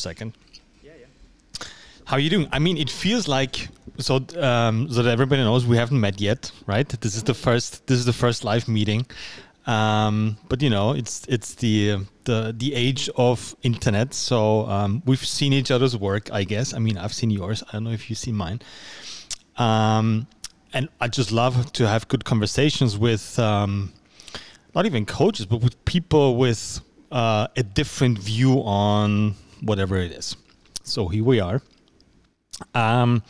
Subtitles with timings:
[0.00, 0.36] second.
[0.82, 1.66] Yeah, yeah.
[2.04, 2.48] How are you doing?
[2.52, 3.68] I mean, it feels like
[3.98, 6.88] so um, so that everybody knows we haven't met yet, right?
[6.88, 7.86] This is the first.
[7.86, 9.06] This is the first live meeting.
[9.66, 14.14] Um, but you know, it's it's the the the age of internet.
[14.14, 16.74] So um, we've seen each other's work, I guess.
[16.74, 17.62] I mean, I've seen yours.
[17.68, 18.60] I don't know if you've seen mine.
[19.56, 20.26] Um,
[20.72, 23.92] and I just love to have good conversations with um,
[24.74, 26.80] not even coaches, but with people with
[27.10, 30.36] uh, a different view on whatever it is.
[30.82, 31.62] So here we are.
[32.74, 33.22] Um,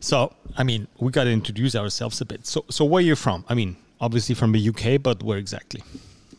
[0.00, 2.46] so I mean, we got to introduce ourselves a bit.
[2.46, 3.44] So, so where are you from?
[3.48, 5.82] I mean, obviously from the UK, but where exactly?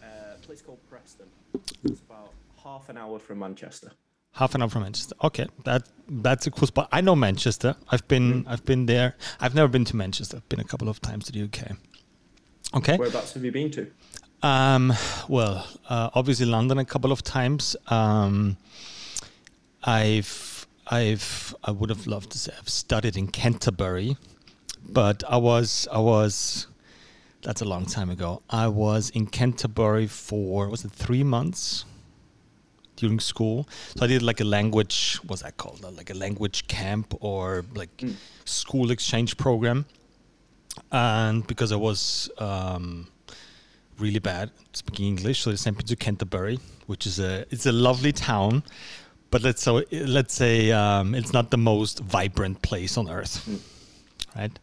[0.02, 0.06] Uh,
[0.36, 1.28] a place called Preston.
[1.84, 3.92] It's about half an hour from Manchester.
[4.34, 5.16] Half an hour from Manchester.
[5.24, 6.88] Okay, that that's a cool spot.
[6.92, 7.76] I know Manchester.
[7.90, 8.48] I've been mm.
[8.48, 9.16] I've been there.
[9.40, 10.38] I've never been to Manchester.
[10.38, 11.76] I've been a couple of times to the UK.
[12.74, 12.98] Okay.
[12.98, 13.92] Whereabouts have you been to?
[14.44, 14.94] Um,
[15.28, 17.76] well, uh, obviously London a couple of times.
[17.88, 18.58] Um,
[19.84, 24.18] I've I've I would have loved to say I've studied in Canterbury,
[24.88, 26.68] but I was I was
[27.42, 28.42] that's a long time ago.
[28.50, 31.86] I was in Canterbury for was it three months
[32.96, 33.68] during school.
[33.96, 35.82] So I did like a language what's that called?
[35.82, 38.14] Like a language camp or like mm.
[38.46, 39.86] school exchange program.
[40.92, 43.08] And because I was um,
[44.00, 47.72] really bad speaking English, so they sent me to Canterbury, which is a it's a
[47.72, 48.64] lovely town,
[49.32, 53.60] but let's so let's say um, it's not the most vibrant place on earth, mm.
[54.38, 54.60] right?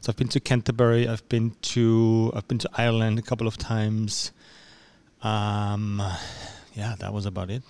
[0.00, 3.58] So I've been to Canterbury, I've been to I've been to Ireland a couple of
[3.58, 4.32] times.
[5.22, 6.02] Um,
[6.74, 7.62] yeah, that was about it.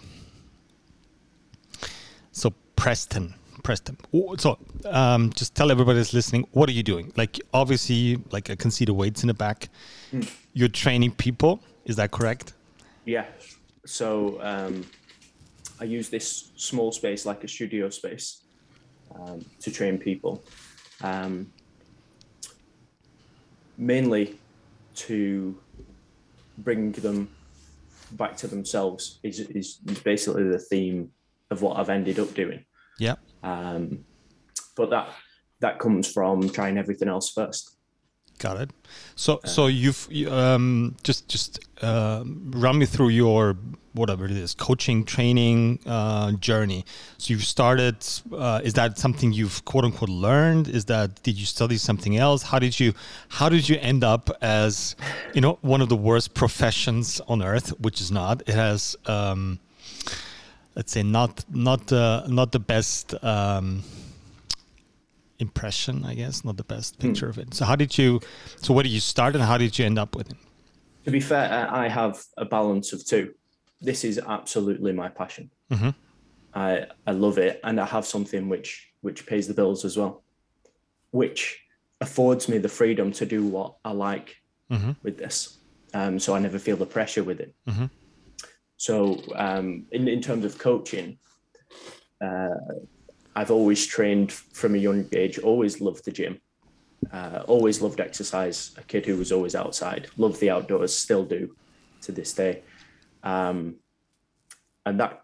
[2.33, 3.97] So Preston, Preston.
[4.39, 7.13] So um, just tell everybody that's listening, what are you doing?
[7.17, 9.71] Like obviously, like I can see the weights in the back.
[10.13, 10.31] Mm.
[10.53, 11.61] You're training people.
[11.87, 12.53] Is that correct?
[13.07, 13.25] Yeah.
[13.85, 14.85] So um,
[15.81, 18.45] I use this small space, like a studio space,
[19.15, 20.45] um, to train people.
[21.03, 21.53] Um,
[23.77, 24.39] mainly
[24.95, 25.59] to
[26.59, 27.29] bring them
[28.13, 31.11] back to themselves is, is, is basically the theme
[31.51, 32.65] of what I've ended up doing.
[32.99, 33.17] Yeah.
[33.43, 34.05] Um,
[34.77, 35.09] but that
[35.61, 37.77] that comes from trying everything else first.
[38.39, 38.71] Got it.
[39.15, 43.57] So uh, so you've um, just just uh, run me through your
[43.95, 46.85] whatever it is coaching training uh, journey.
[47.19, 47.97] So you've started.
[48.33, 50.69] Uh, is that something you've quote unquote learned?
[50.69, 52.43] Is that did you study something else?
[52.43, 52.95] How did you
[53.29, 54.97] how did you end up as
[55.35, 58.43] you know one of the worst professions on earth, which is not.
[58.49, 58.97] It has.
[59.07, 59.61] Um,
[60.75, 63.83] let's say not not uh, not the best um,
[65.39, 67.09] impression, I guess, not the best hmm.
[67.09, 67.31] picture mm.
[67.31, 67.55] of it.
[67.55, 68.21] So how did you?
[68.57, 70.37] So where did you start, and how did you end up with it?
[71.05, 73.35] To be fair, I have a balance of two.
[73.81, 75.51] This is absolutely my passion.
[75.71, 75.91] Mm-hmm.
[76.55, 80.23] I I love it, and I have something which which pays the bills as well,
[81.11, 81.61] which
[82.01, 84.37] affords me the freedom to do what I like
[84.71, 84.93] mm-hmm.
[85.03, 85.59] with this.
[85.95, 87.55] Um, so I never feel the pressure with it.
[87.69, 87.87] Mm-hmm.
[88.77, 91.19] So um, in in terms of coaching,
[92.21, 92.55] uh,
[93.35, 96.41] I've always trained from a young age, always loved the gym,
[97.13, 98.73] uh, always loved exercise.
[98.77, 101.57] A kid who was always outside, loved the outdoors, still do
[102.03, 102.63] to this day.
[103.23, 103.77] Um,
[104.85, 105.23] and that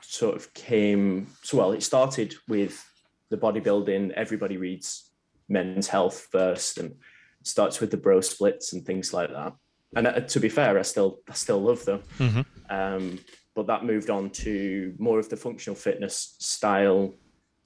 [0.00, 2.84] sort of came, so well, it started with
[3.30, 4.12] the bodybuilding.
[4.12, 5.10] Everybody reads
[5.48, 6.94] men's health first and
[7.42, 9.54] starts with the bro splits and things like that.
[9.96, 12.02] And uh, to be fair, I still, I still love them.
[12.18, 12.40] Mm-hmm.
[12.70, 13.18] Um,
[13.54, 17.14] but that moved on to more of the functional fitness style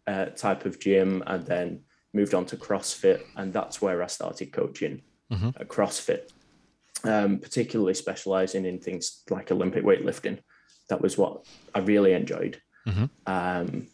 [0.06, 1.80] uh, type of gym and then
[2.12, 3.22] moved on to CrossFit.
[3.36, 5.02] And that's where I started coaching
[5.32, 5.48] mm-hmm.
[5.48, 6.30] at CrossFit,
[7.04, 10.38] um, particularly specializing in things like Olympic weightlifting.
[10.88, 12.60] That was what I really enjoyed.
[12.86, 13.04] Mm-hmm.
[13.26, 13.86] Um,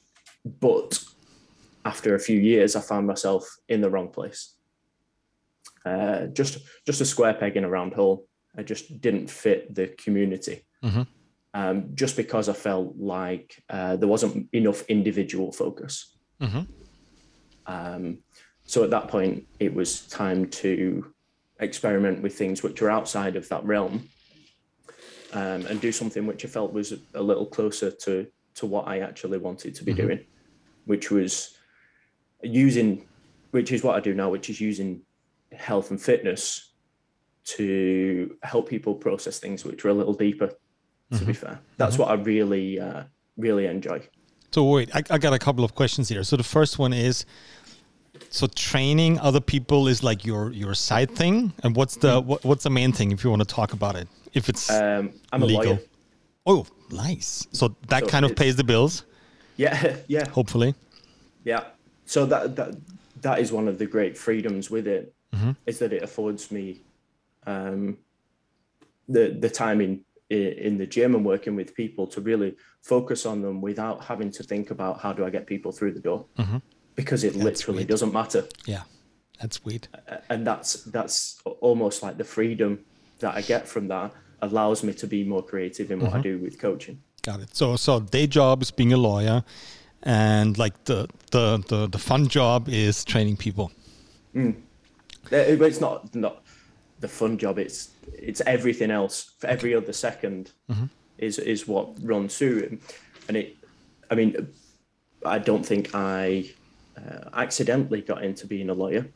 [0.44, 1.02] but
[1.84, 4.54] after a few years, I found myself in the wrong place.
[5.84, 8.28] Uh, just just a square peg in a round hole.
[8.56, 10.64] I just didn't fit the community.
[10.84, 11.02] Mm-hmm
[11.54, 16.16] um, just because I felt like uh, there wasn't enough individual focus.
[16.40, 16.62] Mm-hmm.
[17.66, 18.18] Um,
[18.64, 21.12] so at that point, it was time to
[21.60, 24.08] experiment with things which were outside of that realm
[25.32, 28.98] um, and do something which I felt was a little closer to to what I
[28.98, 30.06] actually wanted to be mm-hmm.
[30.08, 30.20] doing,
[30.84, 31.56] which was
[32.42, 33.06] using,
[33.50, 35.00] which is what I do now, which is using
[35.52, 36.72] health and fitness
[37.44, 40.50] to help people process things which are a little deeper
[41.12, 41.26] to mm-hmm.
[41.26, 41.60] be fair.
[41.76, 42.02] That's mm-hmm.
[42.02, 43.04] what I really, uh,
[43.36, 44.02] really enjoy.
[44.52, 46.24] So wait, I, I got a couple of questions here.
[46.24, 47.24] So the first one is,
[48.28, 52.28] so training other people is like your your side thing, and what's the mm-hmm.
[52.28, 54.08] what, what's the main thing if you want to talk about it?
[54.34, 55.62] If it's um, I'm legal.
[55.62, 55.78] a lawyer.
[56.44, 57.46] Oh, Nice.
[57.52, 59.04] So that so kind of pays the bills.
[59.56, 60.28] Yeah, yeah.
[60.28, 60.74] Hopefully.
[61.42, 61.64] Yeah.
[62.04, 62.76] So that that
[63.22, 65.52] that is one of the great freedoms with it mm-hmm.
[65.66, 66.82] is that it affords me
[67.46, 67.96] um,
[69.08, 73.42] the the time in in the gym and working with people to really focus on
[73.42, 76.58] them without having to think about how do I get people through the door mm-hmm.
[76.94, 77.88] because it that's literally weird.
[77.88, 78.46] doesn't matter.
[78.66, 78.82] Yeah,
[79.40, 79.88] that's weird.
[80.28, 82.80] And that's that's almost like the freedom
[83.20, 86.18] that I get from that allows me to be more creative in what mm-hmm.
[86.18, 87.00] I do with coaching.
[87.22, 87.54] Got it.
[87.56, 89.44] So so day job is being a lawyer,
[90.02, 93.70] and like the the the, the fun job is training people.
[94.34, 94.56] Mm.
[95.30, 96.42] It's not not
[96.98, 97.58] the fun job.
[97.58, 99.32] It's it's everything else.
[99.38, 100.84] For every other 2nd mm-hmm.
[101.18, 102.78] is is what runs through it,
[103.28, 103.56] and it.
[104.10, 104.48] I mean,
[105.24, 106.50] I don't think I
[106.96, 109.06] uh, accidentally got into being a lawyer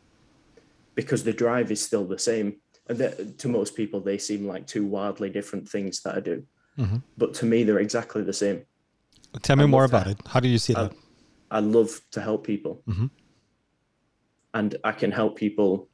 [0.95, 2.57] because the drive is still the same.
[2.89, 6.45] And that, to most people, they seem like two wildly different things that I do.
[6.79, 6.97] Mm-hmm.
[7.19, 8.63] But to me, they're exactly the same.
[9.43, 10.19] Tell me I more about to, it.
[10.27, 10.93] How do you see I, that?
[11.51, 12.83] I love to help people.
[12.89, 13.07] Mm-hmm.
[14.55, 15.89] And I can help people.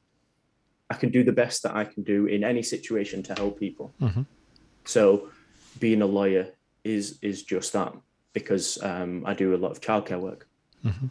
[0.93, 3.87] I can do the best that I can do in any situation to help people.
[4.00, 4.25] Mm-hmm.
[4.85, 5.03] So
[5.85, 6.44] being a lawyer
[6.85, 7.93] is is just that
[8.39, 10.43] because um, I do a lot of childcare work.
[10.85, 11.06] Mm-hmm.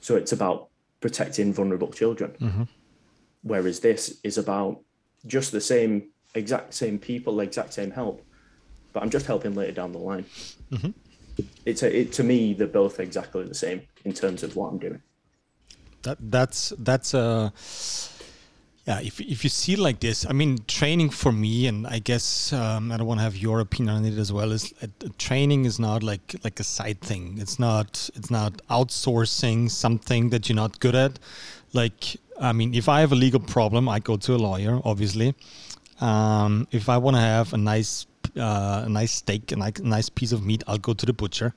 [0.00, 0.68] So it's about
[1.00, 2.30] protecting vulnerable children.
[2.40, 2.64] Mm-hmm.
[3.42, 4.80] Whereas this is about
[5.26, 5.94] just the same,
[6.34, 8.16] exact same people, exact same help,
[8.92, 10.26] but I'm just helping later down the line.
[10.72, 10.90] Mm-hmm.
[11.64, 14.78] It's a, it to me they're both exactly the same in terms of what I'm
[14.78, 15.02] doing.
[16.02, 17.52] That that's that's a
[18.86, 19.00] yeah.
[19.00, 22.52] If if you see it like this, I mean, training for me, and I guess
[22.52, 24.52] um, I don't want to have your opinion on it as well.
[24.52, 24.86] Is uh,
[25.18, 27.38] training is not like like a side thing.
[27.38, 31.18] It's not it's not outsourcing something that you're not good at.
[31.72, 35.34] Like I mean, if I have a legal problem, I go to a lawyer, obviously.
[36.00, 38.06] Um, if I want to have a nice
[38.36, 41.52] uh, a nice steak, a nice, piece of meat, I'll go to the butcher.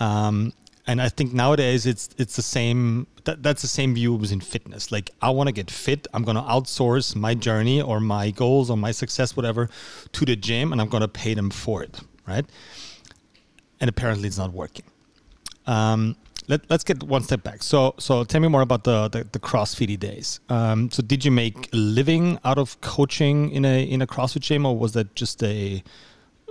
[0.00, 0.52] Um,
[0.86, 3.06] and I think nowadays it's it's the same.
[3.24, 4.92] That, that's the same view as in fitness.
[4.92, 8.76] Like I want to get fit, I'm gonna outsource my journey or my goals or
[8.76, 9.70] my success, whatever,
[10.12, 12.44] to the gym, and I'm gonna pay them for it, right?
[13.80, 14.84] And apparently, it's not working.
[15.66, 16.16] Um,
[16.48, 17.62] let, us get one step back.
[17.62, 20.40] So, so tell me more about the the, the CrossFit days.
[20.50, 24.40] Um, so, did you make a living out of coaching in a in a CrossFit
[24.40, 25.82] gym, or was that just a?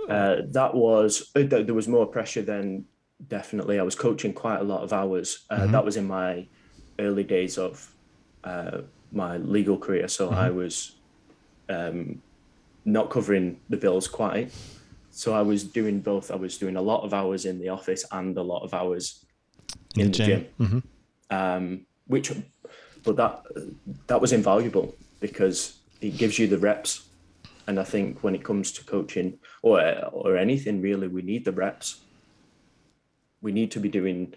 [0.08, 2.84] Uh, that was uh, there was more pressure than
[3.28, 3.78] definitely.
[3.78, 5.44] I was coaching quite a lot of hours.
[5.50, 5.72] Uh, mm-hmm.
[5.72, 6.46] That was in my
[6.98, 7.92] early days of
[8.44, 8.82] uh,
[9.12, 10.38] my legal career, so mm-hmm.
[10.38, 10.96] I was
[11.68, 12.22] um,
[12.84, 14.52] not covering the bills quite.
[15.10, 16.30] So I was doing both.
[16.30, 19.24] I was doing a lot of hours in the office and a lot of hours
[19.96, 20.46] in, the gym, gym.
[20.60, 20.78] Mm-hmm.
[21.36, 22.32] Um, which,
[23.04, 23.44] but that
[24.06, 27.08] that was invaluable because it gives you the reps,
[27.66, 29.80] and I think when it comes to coaching or
[30.12, 32.00] or anything really, we need the reps.
[33.44, 34.34] We need to be doing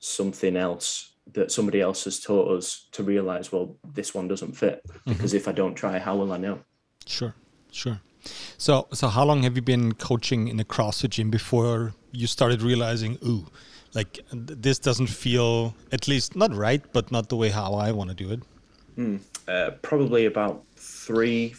[0.00, 3.52] something else that somebody else has taught us to realize.
[3.52, 5.12] Well, this one doesn't fit mm-hmm.
[5.12, 5.48] because mm-hmm.
[5.48, 6.58] if I don't try, how will I know?
[7.06, 7.34] Sure,
[7.70, 8.00] sure.
[8.58, 12.60] So, so how long have you been coaching in a CrossFit gym before you started
[12.60, 13.46] realizing, ooh,
[13.94, 18.10] like this doesn't feel at least not right, but not the way how I want
[18.10, 18.40] to do it.
[18.98, 21.54] Mm, uh, probably about three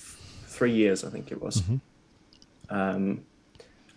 [0.45, 1.61] three years, I think it was.
[1.61, 1.77] Mm-hmm.
[2.69, 3.21] Um,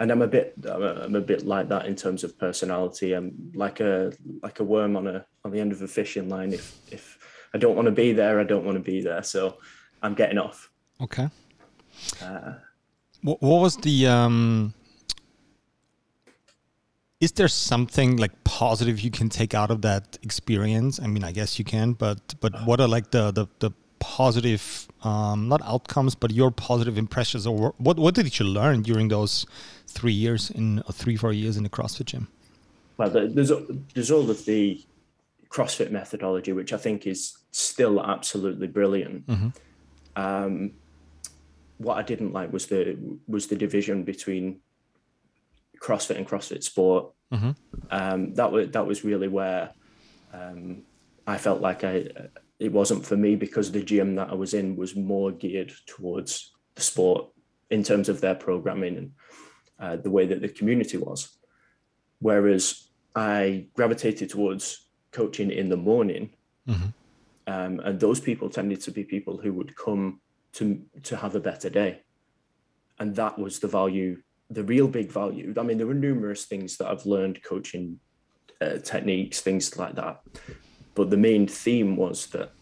[0.01, 3.13] and I'm a bit I'm a, bit like that in terms of personality.
[3.13, 4.13] I'm like a
[4.43, 6.53] like a worm on a on the end of a fishing line.
[6.53, 7.19] If if
[7.55, 9.23] I don't want to be there, I don't want to be there.
[9.23, 9.59] So
[10.03, 10.71] I'm getting off.
[11.01, 11.29] Okay.
[12.23, 12.55] Uh,
[13.23, 14.75] what, what was the um
[17.21, 21.01] is there something like positive you can take out of that experience?
[21.01, 24.87] I mean, I guess you can, but but what are like the the, the positive
[25.03, 29.47] um, not outcomes, but your positive impressions, or what what did you learn during those
[29.95, 32.29] three years in uh, three four years in a CrossFit gym?
[32.97, 33.53] Well, there's
[33.95, 34.85] there's all of the
[35.49, 39.27] CrossFit methodology, which I think is still absolutely brilliant.
[39.27, 39.49] Mm-hmm.
[40.17, 40.73] Um,
[41.79, 44.61] what I didn't like was the was the division between
[45.81, 47.13] CrossFit and CrossFit Sport.
[47.33, 47.51] Mm-hmm.
[47.91, 49.71] Um, that was that was really where
[50.33, 50.83] um,
[51.27, 52.09] I felt like I
[52.59, 56.53] it wasn't for me because the gym that I was in was more geared towards
[56.75, 57.29] the sport
[57.71, 59.13] in terms of their programming and
[59.85, 61.37] uh, the way that the community was.
[62.21, 66.31] Whereas I gravitated towards coaching in the morning,
[66.67, 66.89] mm-hmm.
[67.47, 70.21] um, and those people tended to be people who would come
[70.55, 70.65] to
[71.03, 72.01] to have a better day,
[72.99, 75.53] and that was the value the real big value.
[75.59, 77.99] I mean, there were numerous things that I've learned coaching
[78.61, 80.21] uh, techniques, things like that.
[80.95, 82.53] But the main theme was that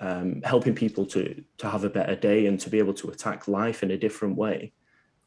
[0.00, 1.22] um, helping people to
[1.58, 4.36] to have a better day and to be able to attack life in a different
[4.36, 4.72] way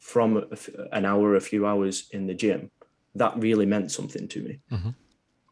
[0.02, 0.44] from
[0.90, 2.70] an hour, a few hours in the gym,
[3.14, 4.58] that really meant something to me.
[4.72, 4.90] Mm-hmm.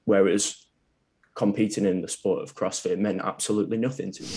[0.06, 0.66] Whereas
[1.34, 4.36] competing in the sport of CrossFit meant absolutely nothing to me.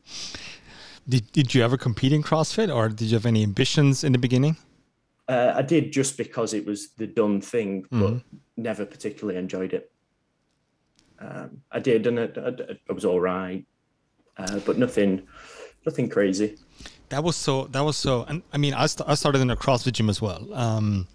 [1.08, 4.18] did, did you ever compete in CrossFit or did you have any ambitions in the
[4.18, 4.56] beginning?
[5.28, 8.36] Uh, I did just because it was the done thing, but mm-hmm.
[8.56, 9.92] never particularly enjoyed it.
[11.18, 13.64] Um, I did, and it, was all right,
[14.38, 15.28] uh, but nothing,
[15.86, 16.56] nothing crazy.
[17.12, 17.64] That was so.
[17.66, 18.24] That was so.
[18.24, 20.48] And I mean, I, st- I started in a CrossFit gym as well.
[20.54, 21.06] Um,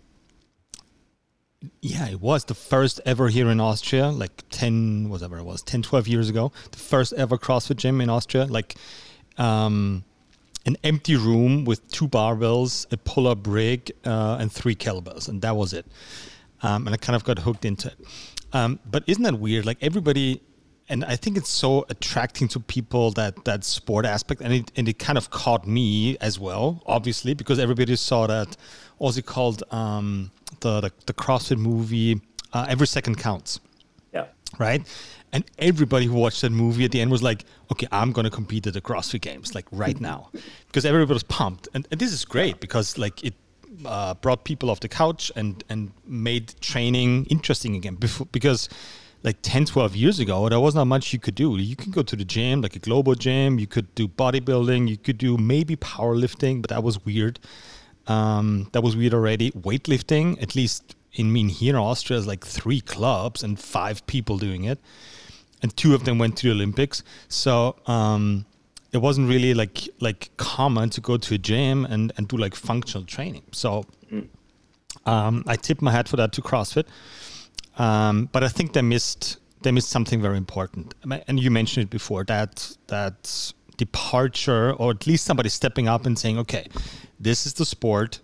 [1.82, 5.82] yeah, it was the first ever here in Austria, like 10, whatever it was, 10,
[5.82, 6.51] 12 years ago.
[6.70, 8.46] The first ever CrossFit gym in Austria.
[8.46, 8.75] Like,
[9.39, 10.04] um,
[10.68, 15.56] an empty room with two barbells, a pull-up rig, uh, and three kettlebells, and that
[15.56, 15.88] was it.
[16.62, 17.98] Um, and I kind of got hooked into it.
[18.54, 19.66] Um, but isn't that weird?
[19.66, 20.44] Like everybody,
[20.89, 24.88] and I think it's so attracting to people that that sport aspect, and it and
[24.88, 28.56] it kind of caught me as well, obviously, because everybody saw that.
[29.00, 29.63] It called?
[29.72, 32.22] Um, the, the the CrossFit movie.
[32.53, 33.60] Uh, Every second counts.
[34.13, 34.25] Yeah.
[34.58, 34.88] Right
[35.34, 38.32] and everybody who watched that movie at the end was like, okay, I'm going to
[38.32, 40.29] compete at the CrossFit Games, like right now.
[40.67, 41.67] Because everybody was pumped.
[41.74, 43.34] And, and this is great because like it
[43.86, 47.96] uh, brought people off the couch and, and made training interesting again.
[47.96, 48.70] Before, because
[49.24, 51.58] like 10, 12 years ago, there was not much you could do.
[51.58, 54.98] You could go to the gym, like a globo gym, you could do bodybuilding, you
[54.98, 57.40] could do maybe powerlifting, but that was weird.
[58.08, 59.52] Um, that was weird already.
[59.52, 64.38] Weightlifting, at least in mean here in Austria, is like three clubs and five people
[64.38, 64.80] doing it
[65.62, 67.04] and two of them went to the Olympics.
[67.30, 68.46] So um,
[68.92, 72.56] it wasn't really like like common to go to a gym and, and do like
[72.56, 73.44] functional training.
[73.52, 73.86] So
[75.06, 76.86] um, I tip my hat for that to CrossFit.
[77.77, 80.93] Um, but I think they missed they missed something very important.
[81.27, 86.17] And you mentioned it before that that departure, or at least somebody stepping up and
[86.17, 86.67] saying, "Okay,
[87.19, 88.19] this is the sport.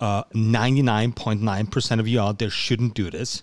[0.00, 3.42] Uh, 99.9% of you out there shouldn't do this."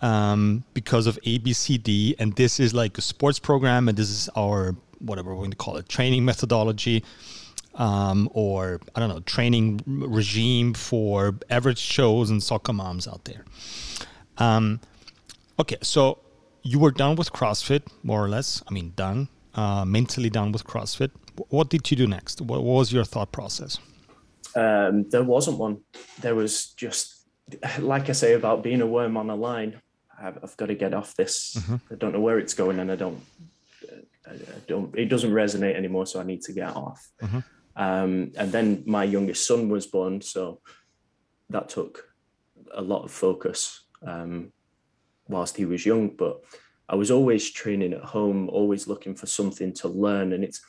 [0.00, 4.76] um, because of ABCD, and this is like a sports program, and this is our
[4.98, 7.04] whatever we're going to call it training methodology.
[7.74, 13.44] Um, or I don't know, training regime for average shows and soccer moms out there.
[14.38, 14.80] Um,
[15.58, 16.18] okay, so
[16.62, 18.62] you were done with CrossFit, more or less.
[18.68, 21.10] I mean, done, uh, mentally done with CrossFit.
[21.48, 22.40] What did you do next?
[22.40, 23.78] What, what was your thought process?
[24.56, 25.78] Um, there wasn't one.
[26.20, 27.26] There was just,
[27.78, 29.80] like I say about being a worm on a line.
[30.20, 31.56] I've, got to get off this.
[31.58, 31.76] Mm-hmm.
[31.92, 33.20] I don't know where it's going, and I don't,
[34.26, 34.32] I,
[34.66, 34.92] don't.
[34.98, 37.08] It doesn't resonate anymore, so I need to get off.
[37.22, 37.38] Mm-hmm.
[37.76, 40.60] Um, and then my youngest son was born, so
[41.50, 42.08] that took
[42.74, 44.52] a lot of focus um,
[45.28, 46.10] whilst he was young.
[46.10, 46.40] But
[46.88, 50.60] I was always training at home, always looking for something to learn, and it's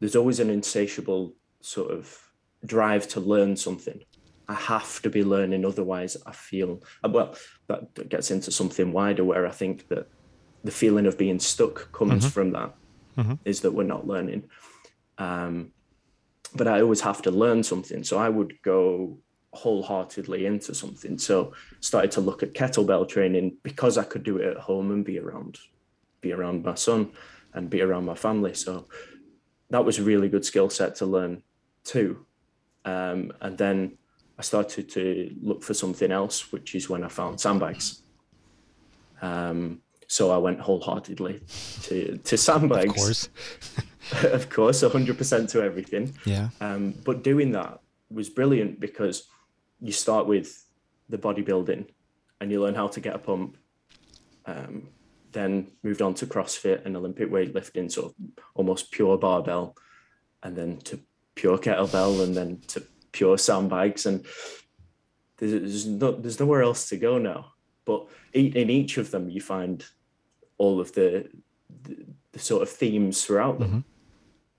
[0.00, 2.16] there's always an insatiable sort of
[2.64, 4.00] drive to learn something.
[4.48, 5.64] I have to be learning.
[5.64, 7.34] Otherwise, I feel uh, well.
[7.66, 10.08] That gets into something wider where I think that
[10.64, 12.30] the feeling of being stuck comes mm-hmm.
[12.30, 12.74] from that.
[13.16, 13.34] Mm-hmm.
[13.44, 14.44] Is that we're not learning.
[15.18, 15.72] Um,
[16.54, 18.04] but I always have to learn something.
[18.04, 19.18] So I would go
[19.52, 21.18] wholeheartedly into something.
[21.18, 25.04] So started to look at kettlebell training because I could do it at home and
[25.04, 25.58] be around,
[26.20, 27.10] be around my son
[27.54, 28.54] and be around my family.
[28.54, 28.86] So
[29.70, 31.42] that was a really good skill set to learn
[31.84, 32.24] too.
[32.84, 33.98] Um, and then
[34.38, 38.02] I started to look for something else, which is when I found sandbags.
[39.20, 41.40] Um, so I went wholeheartedly
[41.82, 42.90] to to sandbags.
[42.90, 43.28] Of course,
[44.24, 46.14] of course, hundred percent to everything.
[46.24, 46.48] Yeah.
[46.60, 49.28] Um, but doing that was brilliant because
[49.80, 50.64] you start with
[51.08, 51.86] the bodybuilding,
[52.40, 53.56] and you learn how to get a pump.
[54.46, 54.88] Um,
[55.30, 58.14] then moved on to CrossFit and Olympic weightlifting, sort of
[58.54, 59.76] almost pure barbell,
[60.42, 61.00] and then to
[61.34, 62.82] pure kettlebell, and then to
[63.12, 64.24] pure sandbags, and
[65.36, 67.52] there's no, there's nowhere else to go now.
[67.84, 69.84] But in each of them, you find
[70.58, 71.28] all of the,
[71.82, 73.78] the, the sort of themes throughout them, mm-hmm.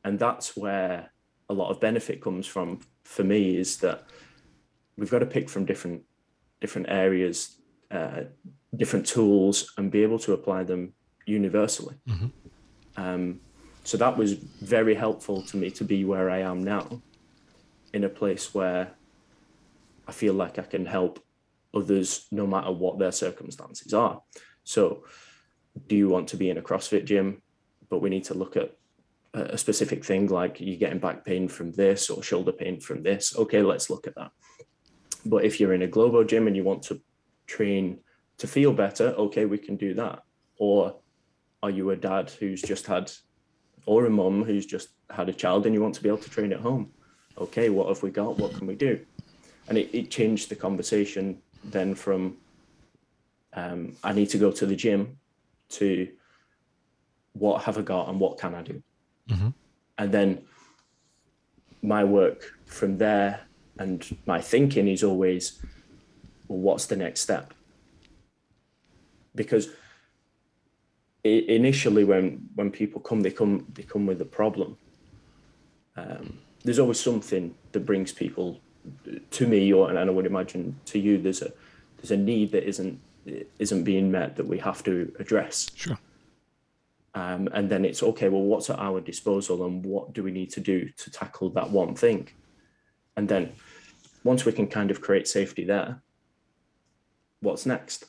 [0.04, 1.12] and that's where
[1.50, 3.58] a lot of benefit comes from for me.
[3.58, 4.04] Is that
[5.00, 6.03] we've got to pick from different
[6.62, 7.58] different areas,
[7.89, 8.22] uh,
[8.75, 10.94] different tools, and be able to apply them
[11.25, 11.96] universally.
[12.08, 12.27] Mm-hmm.
[12.98, 13.39] Um,
[13.84, 17.01] so that was very helpful to me to be where I am now
[17.94, 18.91] in a place where
[20.08, 21.24] I feel like I can help
[21.74, 24.22] others no matter what their circumstances are.
[24.63, 25.06] So,
[25.88, 27.41] do you want to be in a CrossFit gym?
[27.89, 28.75] But we need to look at
[29.34, 33.36] a specific thing like you're getting back pain from this or shoulder pain from this.
[33.36, 34.32] Okay, let's look at that.
[35.26, 37.02] But if you're in a globo gym and you want to
[37.48, 38.00] train
[38.38, 40.24] to feel better, okay, we can do that.
[40.58, 40.96] Or
[41.62, 43.12] are you a dad who's just had,
[43.86, 46.30] or a mum who's just had a child and you want to be able to
[46.30, 46.92] train at home?
[47.40, 48.38] okay, what have we got?
[48.38, 49.00] What can we do?
[49.68, 52.38] And it, it changed the conversation then from
[53.54, 55.18] um, I need to go to the gym
[55.70, 56.08] to
[57.34, 58.82] what have I got and what can I do?
[59.30, 59.50] Mm-hmm.
[59.98, 60.42] And then
[61.82, 63.42] my work from there
[63.80, 65.60] and my thinking is always,
[66.48, 67.54] well, what's the next step?
[69.34, 69.70] Because
[71.24, 74.78] initially when when people come they come they come with a problem.
[75.98, 78.60] Um, there's always something that brings people
[79.32, 81.52] to me or and I would imagine to you there's a
[81.98, 83.00] there's a need that isn't
[83.60, 85.68] isn't being met that we have to address.
[85.76, 86.00] Sure.
[87.16, 90.52] Um, and then it's okay well what's at our disposal and what do we need
[90.52, 92.30] to do to tackle that one thing?
[93.18, 93.52] And then
[94.24, 96.02] once we can kind of create safety there
[97.42, 98.06] what's next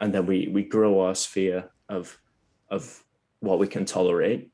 [0.00, 2.18] and then we we grow our sphere of
[2.70, 3.02] of
[3.40, 4.50] what we can tolerate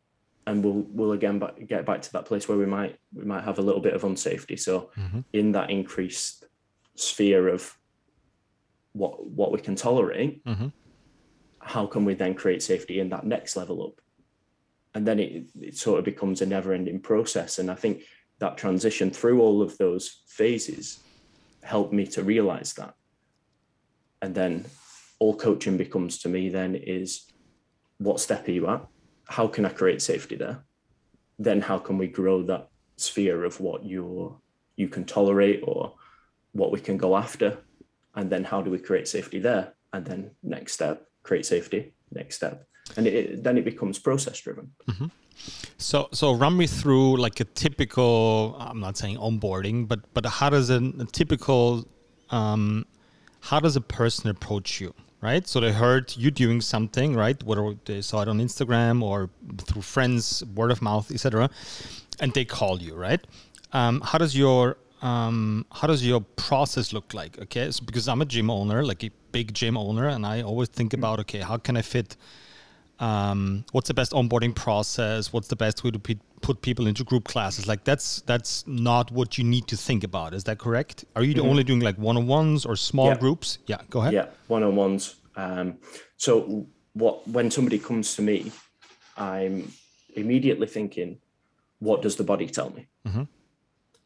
[0.46, 3.44] and we'll we'll again back, get back to that place where we might we might
[3.44, 5.20] have a little bit of unsafety so mm-hmm.
[5.32, 6.46] in that increased
[6.94, 7.76] sphere of
[8.92, 10.68] what what we can tolerate mm-hmm.
[11.60, 14.00] how can we then create safety in that next level up
[14.94, 18.02] and then it, it sort of becomes a never ending process and i think
[18.44, 21.00] that transition through all of those phases
[21.62, 22.94] helped me to realize that
[24.24, 24.64] and then
[25.18, 27.30] all coaching becomes to me then is
[27.98, 28.82] what step are you at?
[29.26, 30.64] How can I create safety there?
[31.38, 34.40] Then how can we grow that sphere of what you
[34.76, 35.94] you can tolerate or
[36.52, 37.58] what we can go after?
[38.14, 39.74] And then how do we create safety there?
[39.92, 42.66] And then next step, create safety, next step.
[42.96, 44.70] And it, then it becomes process driven.
[44.88, 45.06] Mm-hmm.
[45.78, 48.56] So, so run me through like a typical.
[48.60, 51.88] I'm not saying onboarding, but but how does a, a typical,
[52.30, 52.86] um,
[53.40, 54.94] how does a person approach you?
[55.24, 55.48] right?
[55.48, 57.42] So they heard you doing something, right?
[57.42, 59.30] Whether they saw it on Instagram or
[59.66, 61.48] through friends, word of mouth, etc.,
[62.20, 63.26] and they call you, right?
[63.72, 67.38] Um, how does your um, how does your process look like?
[67.44, 70.68] Okay, so because I'm a gym owner, like a big gym owner, and I always
[70.68, 70.98] think mm.
[70.98, 72.16] about okay, how can I fit?
[73.00, 75.32] Um, what's the best onboarding process?
[75.32, 77.66] What's the best way to put people into group classes?
[77.66, 80.34] Like that's that's not what you need to think about.
[80.34, 81.04] Is that correct?
[81.16, 81.48] Are you mm-hmm.
[81.48, 83.16] only doing like one on ones or small yeah.
[83.16, 83.58] groups?
[83.66, 84.12] Yeah, go ahead.
[84.12, 85.16] Yeah, one on ones.
[85.36, 85.78] Um,
[86.16, 88.52] so what when somebody comes to me,
[89.16, 89.72] I'm
[90.14, 91.18] immediately thinking,
[91.80, 92.86] what does the body tell me?
[93.06, 93.24] Mm-hmm.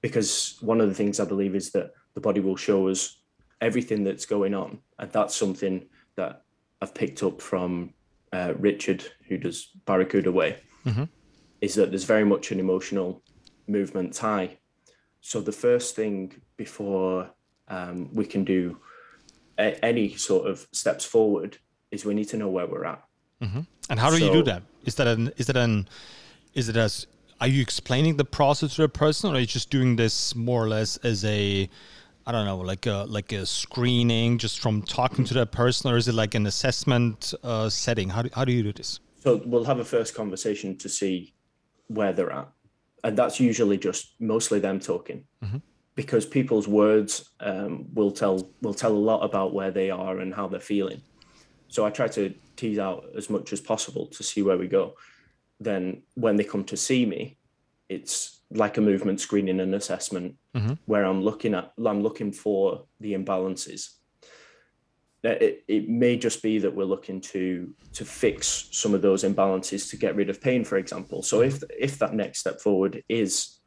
[0.01, 3.21] Because one of the things I believe is that the body will show us
[3.61, 6.45] everything that's going on, and that's something that
[6.81, 7.93] I've picked up from
[8.33, 11.05] uh, Richard, who does Barracuda Way, mm-hmm.
[11.61, 13.23] is that there's very much an emotional
[13.67, 14.59] movement tie.
[15.21, 17.31] So the first thing before
[17.69, 18.79] um, we can do
[19.59, 21.59] a, any sort of steps forward
[21.91, 23.03] is we need to know where we're at.
[23.43, 23.61] Mm-hmm.
[23.91, 24.63] And how do so, you do that?
[24.85, 25.89] Is that an is that an
[26.55, 27.07] is it as
[27.41, 30.65] are you explaining the process to the person, or are you just doing this more
[30.65, 31.69] or less as a
[32.29, 35.97] I don't know, like a like a screening just from talking to that person, or
[35.97, 38.11] is it like an assessment uh, setting?
[38.11, 39.01] How do, how do you do this?
[39.25, 41.33] So we'll have a first conversation to see
[41.87, 42.49] where they're at,
[43.03, 45.25] and that's usually just mostly them talking.
[45.43, 45.59] Mm-hmm
[45.99, 50.33] because people's words um, will tell will tell a lot about where they are and
[50.33, 51.03] how they're feeling.
[51.67, 54.95] So I try to tease out as much as possible to see where we go.
[55.59, 57.37] Then when they come to see me,
[57.89, 60.75] it's like a movement screening and assessment mm-hmm.
[60.87, 63.91] where I'm looking at I'm looking for the imbalances.
[65.25, 69.91] It, it may just be that we're looking to to fix some of those imbalances
[69.91, 71.23] to get rid of pain, for example.
[71.23, 73.59] So if if that next step forward is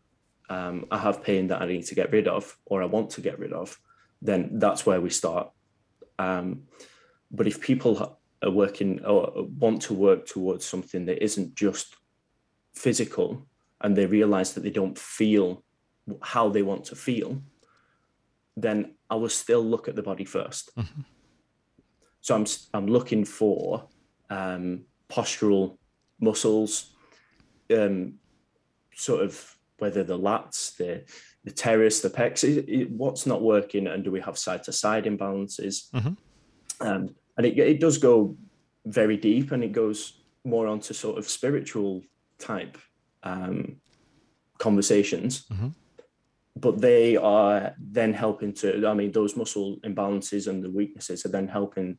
[0.49, 3.21] um, I have pain that I need to get rid of or I want to
[3.21, 3.79] get rid of,
[4.21, 5.51] then that's where we start.
[6.19, 6.63] Um,
[7.31, 11.95] but if people are working or want to work towards something that isn't just
[12.73, 13.47] physical
[13.81, 15.63] and they realize that they don't feel
[16.21, 17.41] how they want to feel,
[18.57, 21.01] then I will still look at the body 1st mm-hmm.
[22.23, 23.87] So I'm I'm looking for
[24.29, 25.77] um, postural
[26.19, 26.93] muscles,
[27.75, 28.19] um,
[28.95, 31.03] sort of whether the lats, the
[31.43, 34.71] the teres, the pecs, it, it, what's not working, and do we have side to
[34.71, 35.89] side imbalances?
[35.95, 36.13] Mm-hmm.
[36.87, 38.37] Um, and it it does go
[38.85, 42.03] very deep, and it goes more onto sort of spiritual
[42.37, 42.77] type
[43.23, 43.77] um,
[44.57, 45.45] conversations.
[45.51, 45.69] Mm-hmm.
[46.57, 51.29] But they are then helping to, I mean, those muscle imbalances and the weaknesses are
[51.29, 51.97] then helping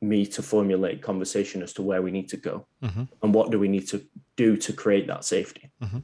[0.00, 3.04] me to formulate conversation as to where we need to go mm-hmm.
[3.22, 4.04] and what do we need to
[4.36, 5.70] do to create that safety.
[5.82, 5.98] Mm-hmm.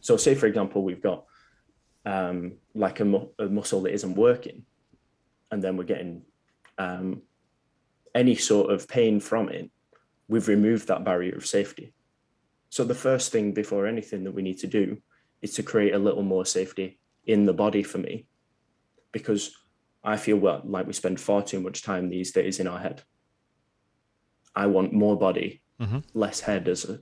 [0.00, 1.24] So, say for example, we've got
[2.04, 4.64] um, like a, mu- a, muscle that isn't working,
[5.50, 6.22] and then we're getting
[6.78, 7.22] um,
[8.14, 9.70] any sort of pain from it.
[10.28, 11.92] We've removed that barrier of safety.
[12.70, 14.98] So, the first thing before anything that we need to do
[15.42, 18.26] is to create a little more safety in the body for me
[19.12, 19.54] because
[20.02, 23.02] I feel well like we spend far too much time these days in our head.
[24.54, 25.98] I want more body, mm-hmm.
[26.14, 27.00] less head as a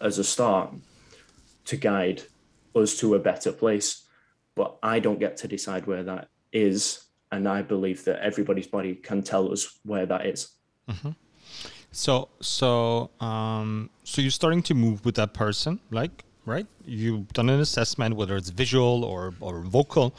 [0.00, 0.74] as a start
[1.64, 2.22] to guide
[2.74, 4.04] us to a better place.
[4.54, 7.04] But I don't get to decide where that is.
[7.30, 10.48] And I believe that everybody's body can tell us where that is.
[10.90, 11.10] Mm-hmm.
[11.92, 16.66] So, so, um, so you're starting to move with that person, like, right?
[16.86, 20.14] You've done an assessment, whether it's visual or, or vocal.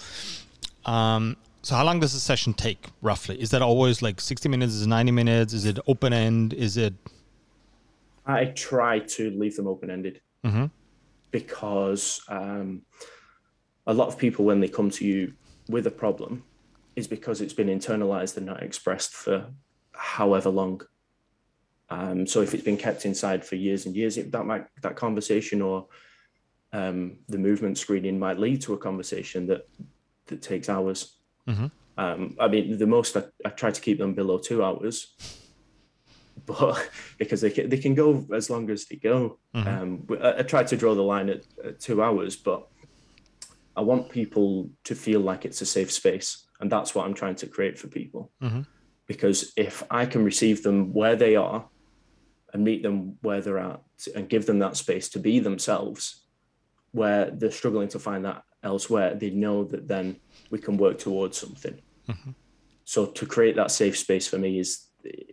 [0.85, 3.41] Um, so how long does a session take roughly?
[3.41, 4.73] Is that always like 60 minutes?
[4.73, 5.53] Is it 90 minutes?
[5.53, 6.53] Is it open end?
[6.53, 6.93] Is it?
[8.25, 10.65] I try to leave them open ended mm-hmm.
[11.31, 12.83] because um,
[13.87, 15.33] a lot of people, when they come to you
[15.69, 16.43] with a problem,
[16.95, 19.47] is because it's been internalized and not expressed for
[19.93, 20.81] however long.
[21.93, 24.95] Um, so if it's been kept inside for years and years, it, that might that
[24.95, 25.87] conversation or
[26.71, 29.67] um, the movement screening might lead to a conversation that
[30.27, 31.17] that takes hours.
[31.47, 31.67] Mm-hmm.
[31.97, 35.13] Um, I mean, the most I, I, try to keep them below two hours,
[36.47, 39.37] but because they can, they can go as long as they go.
[39.53, 39.67] Mm-hmm.
[39.67, 42.67] Um, I, I, try to draw the line at, at, two hours, but
[43.75, 47.35] I want people to feel like it's a safe space, and that's what I'm trying
[47.35, 48.31] to create for people.
[48.41, 48.61] Mm-hmm.
[49.05, 51.69] Because if I can receive them where they are
[52.53, 53.81] and meet them where they're at,
[54.15, 56.25] and give them that space to be themselves,
[56.91, 60.15] where they're struggling to find that elsewhere, they know that then
[60.49, 61.79] we can work towards something.
[62.07, 62.31] Mm-hmm.
[62.85, 64.87] So to create that safe space for me is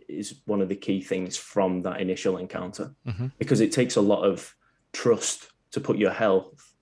[0.09, 3.27] is one of the key things from that initial encounter mm-hmm.
[3.39, 4.53] because it takes a lot of
[4.91, 6.73] trust to put your health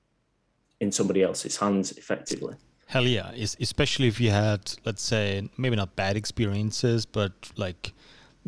[0.79, 2.55] in somebody else's hands effectively.
[2.87, 7.93] Hell yeah, especially if you had, let's say, maybe not bad experiences, but like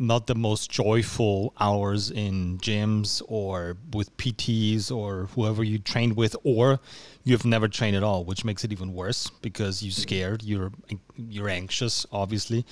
[0.02, 6.34] not the most joyful hours in gyms or with PTs or whoever you trained with,
[6.42, 6.80] or
[7.24, 10.72] you've never trained at all, which makes it even worse because you're scared, you're
[11.16, 12.66] you're anxious, obviously,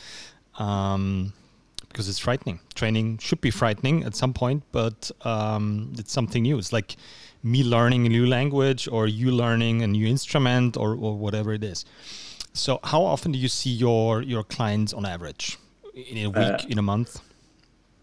[0.58, 1.32] um,
[1.88, 2.58] because it's frightening.
[2.74, 6.58] Training should be frightening at some point, but um, it's something new.
[6.58, 6.96] It's like
[7.42, 11.64] me learning a new language or you learning a new instrument or, or whatever it
[11.64, 11.84] is.
[12.52, 15.56] So, how often do you see your your clients on average?
[16.08, 17.20] In a week, uh, in a month?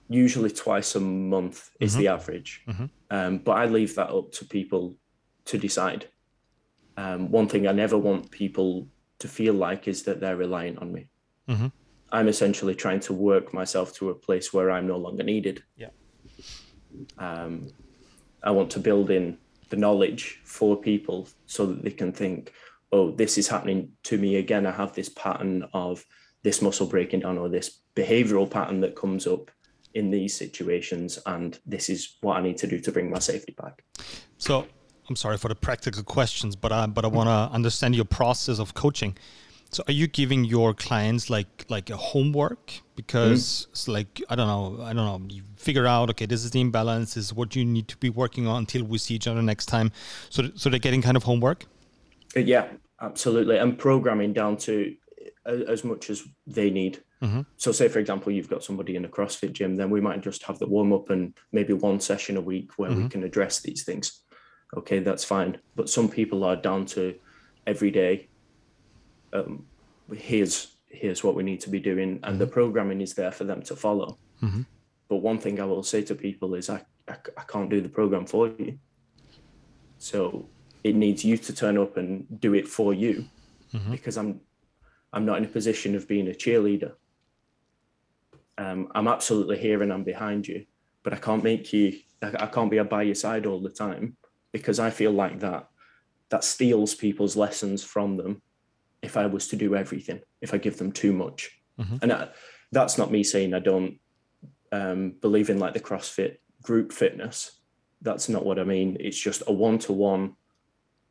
[0.10, 2.02] Usually twice a month is mm-hmm.
[2.02, 2.64] the average.
[2.68, 2.86] Mm-hmm.
[3.12, 4.96] Um, but I leave that up to people
[5.46, 6.08] to decide.
[6.96, 8.88] Um, one thing I never want people
[9.20, 11.08] to feel like is that they're reliant on me.
[11.48, 11.68] Mm-hmm.
[12.12, 15.64] I'm essentially trying to work myself to a place where I'm no longer needed.
[15.76, 15.90] Yeah.
[17.18, 17.68] Um,
[18.44, 19.38] I want to build in
[19.70, 22.54] the knowledge for people so that they can think,
[22.92, 24.66] oh, this is happening to me again.
[24.66, 26.06] I have this pattern of
[26.44, 29.52] this muscle breaking down or this behavioral pattern that comes up
[29.94, 33.54] in these situations and this is what i need to do to bring my safety
[33.62, 33.84] back.
[34.38, 34.68] So
[35.10, 38.60] i'm sorry for the practical questions but i but i want to understand your process
[38.60, 39.18] of coaching.
[39.70, 42.82] So are you giving your clients like like a homework?
[42.96, 43.72] Because mm.
[43.72, 46.62] it's like i don't know i don't know you figure out okay this is the
[46.62, 49.42] imbalance this is what you need to be working on until we see each other
[49.42, 49.92] next time.
[50.30, 51.66] So so they're getting kind of homework?
[52.36, 52.68] Uh, yeah
[53.02, 53.58] absolutely.
[53.58, 54.96] And programming down to
[55.48, 57.02] as much as they need.
[57.22, 57.42] Mm-hmm.
[57.58, 60.44] So, say for example, you've got somebody in a CrossFit gym, then we might just
[60.44, 63.04] have the warm up and maybe one session a week where mm-hmm.
[63.04, 64.24] we can address these things.
[64.76, 65.58] Okay, that's fine.
[65.76, 67.16] But some people are down to
[67.66, 68.28] every day.
[69.34, 69.66] Um,
[70.14, 72.38] here's here's what we need to be doing, and mm-hmm.
[72.38, 74.18] the programming is there for them to follow.
[74.44, 74.62] Mm-hmm.
[75.10, 77.90] But one thing I will say to people is, I, I I can't do the
[77.90, 78.78] program for you.
[79.98, 80.48] So
[80.84, 83.26] it needs you to turn up and do it for you,
[83.74, 83.92] mm-hmm.
[83.92, 84.42] because I'm
[85.14, 86.94] I'm not in a position of being a cheerleader.
[88.58, 90.66] Um, I'm absolutely here and I'm behind you,
[91.04, 92.00] but I can't make you.
[92.22, 94.18] I, I can't be by your side all the time
[94.52, 95.68] because I feel like that
[96.30, 98.42] that steals people's lessons from them.
[99.02, 101.98] If I was to do everything, if I give them too much, mm-hmm.
[102.02, 102.30] and I,
[102.72, 104.00] that's not me saying I don't
[104.72, 107.60] um, believe in like the CrossFit group fitness.
[108.02, 108.98] That's not what I mean.
[109.00, 110.36] It's just a one to one,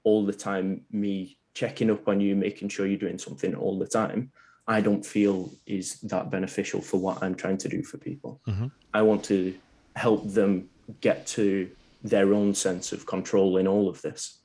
[0.05, 0.83] all the time.
[0.91, 4.31] Me checking up on you, making sure you're doing something all the time,
[4.69, 8.41] I don't feel is that beneficial for what I'm trying to do for people.
[8.47, 8.67] Mm-hmm.
[8.93, 9.55] I want to
[9.97, 10.69] help them
[11.01, 11.71] get to
[12.05, 14.39] their own sense of control in all of this.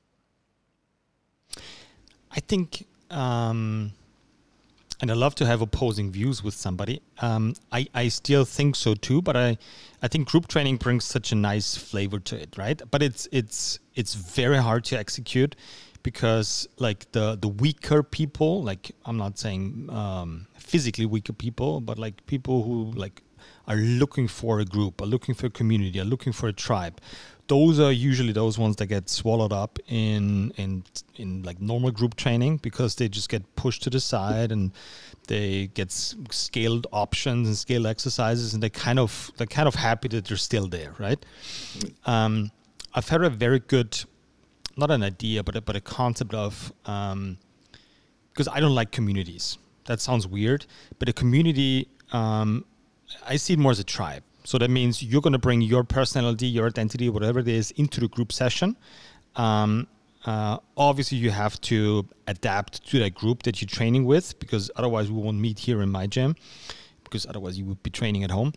[2.32, 3.92] I think, um,
[5.02, 7.02] and I love to have opposing views with somebody.
[7.20, 9.58] Um, I, I still think so too, but I,
[10.02, 12.82] I think group training brings such a nice flavor to it, right?
[12.90, 15.58] But it's it's it's very hard to execute
[16.04, 21.98] because like the the weaker people like i'm not saying um, physically weaker people but
[21.98, 23.24] like people who like
[23.68, 27.00] are looking for a group are looking for a community are looking for a tribe
[27.48, 30.84] those are usually those ones that get swallowed up in in
[31.16, 34.72] in like normal group training because they just get pushed to the side and
[35.28, 40.08] they get scaled options and scaled exercises and they kind of they're kind of happy
[40.08, 41.26] that they're still there, right?
[42.06, 42.52] Um,
[42.94, 44.04] I've had a very good,
[44.78, 47.38] not an idea, but a, but a concept of um,
[48.32, 49.58] because I don't like communities.
[49.86, 50.66] That sounds weird,
[51.00, 52.66] but a community um,
[53.26, 54.24] I see it more as a tribe.
[54.44, 58.00] So that means you're going to bring your personality, your identity, whatever it is, into
[58.00, 58.76] the group session.
[59.36, 59.88] Um,
[60.26, 65.12] uh, obviously, you have to adapt to that group that you're training with because otherwise,
[65.12, 66.36] we won't meet here in my gym
[67.04, 68.54] because otherwise, you would be training at home.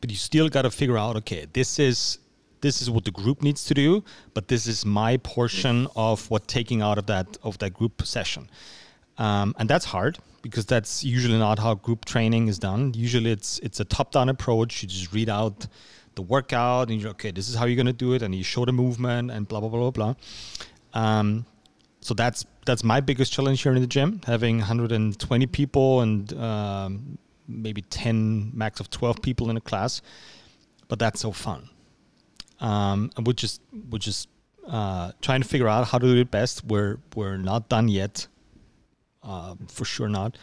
[0.00, 2.18] But you still got to figure out okay, this is
[2.64, 6.48] this is what the group needs to do, but this is my portion of what
[6.48, 8.48] taking out of that of that group session,
[9.18, 12.92] um, and that's hard because that's usually not how group training is done.
[12.94, 14.82] Usually it's it's a top-down approach.
[14.82, 15.66] You just read out
[16.14, 18.64] the workout and you're okay, this is how you're gonna do it, and you show
[18.64, 20.14] the movement and blah blah blah blah blah.
[21.02, 21.44] Um,
[22.00, 27.18] so that's that's my biggest challenge here in the gym, having 120 people and um,
[27.46, 30.00] maybe 10 max of 12 people in a class.
[30.88, 31.68] But that's so fun.
[32.68, 34.28] Um, and we're just we're just
[34.66, 36.64] uh, trying to figure out how to do it best.
[36.64, 38.26] We're we're not done yet
[39.22, 40.38] uh, for sure not.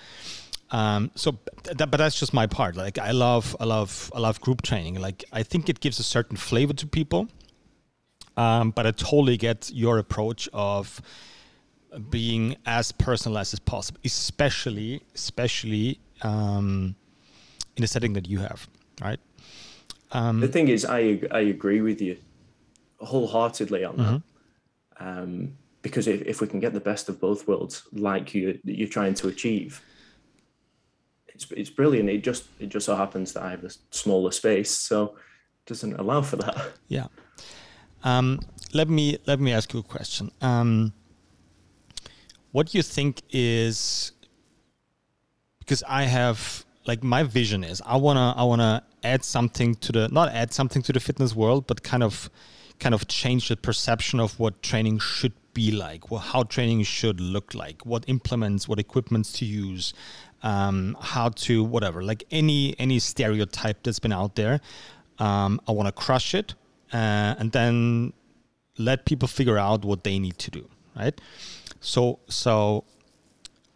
[0.71, 2.75] Um, so, that, but that's just my part.
[2.75, 5.01] Like, I love, I love, I love group training.
[5.01, 7.27] Like, I think it gives a certain flavor to people.
[8.37, 11.01] Um, but I totally get your approach of
[12.09, 16.95] being as personalized as possible, especially, especially um,
[17.75, 18.69] in the setting that you have,
[19.01, 19.19] right?
[20.11, 22.17] Um, the thing is, I I agree with you
[22.99, 24.13] wholeheartedly on mm-hmm.
[24.13, 24.21] that.
[24.99, 28.87] Um, because if, if we can get the best of both worlds like you you're
[28.87, 29.81] trying to achieve
[31.27, 34.71] it's, it's brilliant it just it just so happens that i have a smaller space
[34.71, 37.07] so it doesn't allow for that yeah
[38.03, 38.39] um,
[38.73, 40.91] let me let me ask you a question um,
[42.51, 44.11] what do you think is
[45.59, 49.75] because i have like my vision is i want to i want to add something
[49.75, 52.29] to the not add something to the fitness world but kind of
[52.79, 57.19] kind of change the perception of what training should be like, well, how training should
[57.21, 59.93] look like, what implements, what equipments to use,
[60.43, 64.59] um, how to whatever, like any any stereotype that's been out there.
[65.19, 66.55] Um, I want to crush it,
[66.91, 68.13] uh, and then
[68.77, 71.19] let people figure out what they need to do, right?
[71.79, 72.85] So so.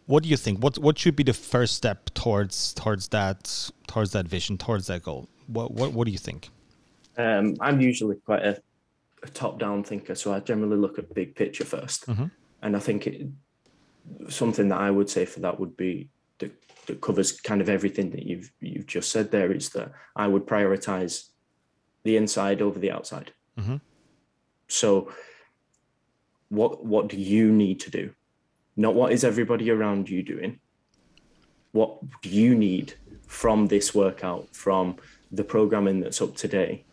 [0.06, 0.62] What do you think?
[0.62, 5.02] What what should be the first step towards towards that towards that vision towards that
[5.02, 5.28] goal?
[5.46, 6.50] What what what do you think?
[7.18, 8.60] Um, I'm usually quite a
[9.22, 12.26] a top down thinker, so I generally look at big picture 1st mm-hmm.
[12.62, 13.28] And I think it,
[14.28, 16.52] something that I would say for that would be that,
[16.86, 20.46] that covers kind of everything that you've you've just said there is that I would
[20.46, 21.28] prioritize
[22.04, 23.32] the inside over the outside.
[23.58, 23.76] Mm-hmm.
[24.68, 25.12] So
[26.48, 28.10] what what do you need to do?
[28.76, 30.60] Not what is everybody around you doing.
[31.72, 32.94] What do you need
[33.26, 34.96] from this workout, from
[35.30, 36.84] the programming that's up today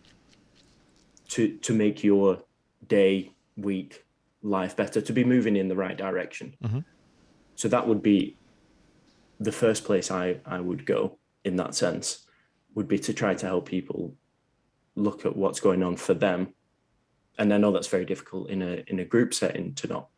[1.30, 2.43] to to make your
[2.88, 4.06] day, week,
[4.41, 6.56] life better, to be moving in the right direction.
[6.63, 6.80] Mm-hmm.
[7.56, 8.38] So that would be
[9.39, 12.26] the first place I, I would go in that sense,
[12.76, 14.15] would be to try to help people
[14.96, 16.54] look at what's going on for them.
[17.38, 20.10] And I know that's very difficult in a in a group setting to not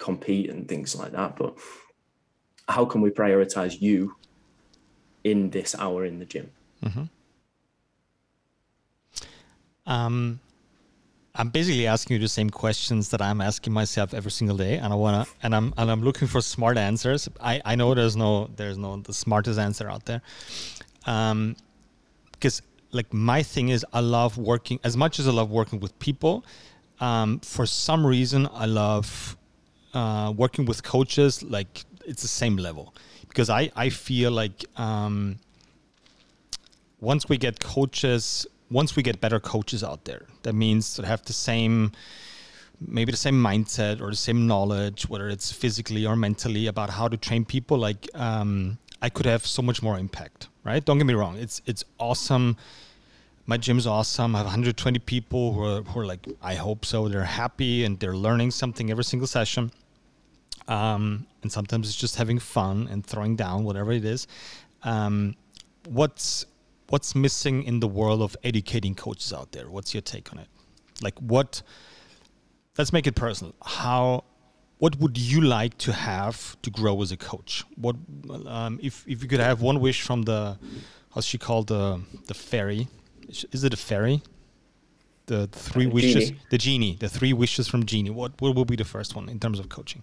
[0.00, 1.36] compete and things like that.
[1.36, 1.54] But
[2.68, 4.16] how can we prioritize you
[5.22, 6.50] in this hour in the gym?
[6.82, 7.04] Mm-hmm.
[9.86, 10.40] Um,
[11.34, 14.92] I'm basically asking you the same questions that I'm asking myself every single day, and
[14.92, 17.28] I wanna and I'm and I'm looking for smart answers.
[17.40, 20.22] I, I know there's no there's no the smartest answer out there,
[21.06, 21.56] um,
[22.32, 25.96] because like my thing is I love working as much as I love working with
[25.98, 26.44] people.
[27.00, 29.36] Um, for some reason, I love
[29.94, 31.42] uh, working with coaches.
[31.42, 32.94] Like it's the same level
[33.28, 35.38] because I I feel like um,
[37.00, 41.22] once we get coaches once we get better coaches out there, that means that have
[41.24, 41.92] the same,
[42.80, 47.08] maybe the same mindset or the same knowledge, whether it's physically or mentally about how
[47.08, 47.76] to train people.
[47.78, 50.84] Like um, I could have so much more impact, right?
[50.84, 51.36] Don't get me wrong.
[51.36, 52.56] It's it's awesome.
[53.50, 54.36] My gym's awesome.
[54.36, 57.08] I have 120 people who are, who are like, I hope so.
[57.08, 59.72] They're happy and they're learning something every single session.
[60.68, 64.28] Um, and sometimes it's just having fun and throwing down whatever it is.
[64.84, 65.34] Um,
[65.88, 66.46] what's
[66.90, 69.68] what's missing in the world of educating coaches out there?
[69.68, 70.48] What's your take on it?
[71.02, 71.60] Like what?
[72.78, 73.52] Let's make it personal.
[73.64, 74.22] How?
[74.78, 77.64] What would you like to have to grow as a coach?
[77.74, 77.96] What
[78.46, 80.56] um, if if you could have one wish from the
[81.12, 82.86] how's she called the the fairy?
[83.52, 84.22] Is it a fairy?
[85.30, 86.40] the three wishes, genie.
[86.50, 88.10] the genie, the three wishes from genie.
[88.10, 90.02] What what will be the first one in terms of coaching?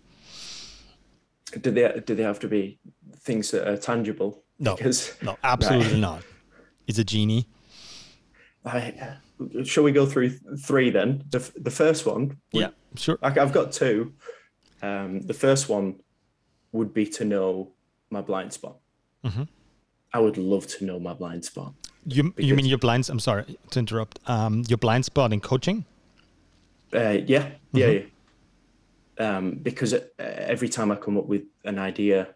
[1.62, 2.80] Do they do they have to be
[3.20, 4.44] things that are tangible?
[4.58, 6.00] No, because, no, absolutely right.
[6.10, 6.24] not.
[6.88, 7.48] It's a genie.
[8.66, 9.18] I,
[9.64, 10.30] shall we go through
[10.70, 11.24] three then?
[11.30, 12.38] The, the first one.
[12.52, 13.20] Yeah, sure.
[13.22, 14.14] I, have got two.
[14.82, 16.02] Um, the first one
[16.72, 17.74] would be to know
[18.10, 18.78] my blind spot.
[19.24, 19.44] Mm-hmm.
[20.14, 21.74] I would love to know my blind spot.
[22.10, 23.10] You you mean your blind?
[23.10, 24.20] I'm sorry to interrupt.
[24.28, 25.84] Um, your blind spot in coaching?
[26.94, 27.78] Uh, yeah, mm-hmm.
[27.78, 29.38] yeah, yeah.
[29.38, 32.30] Um, because uh, every time I come up with an idea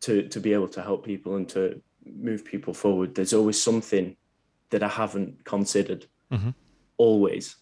[0.00, 4.16] to to be able to help people and to move people forward, there's always something
[4.70, 6.06] that I haven't considered.
[6.32, 6.50] Mm-hmm.
[6.96, 7.56] Always,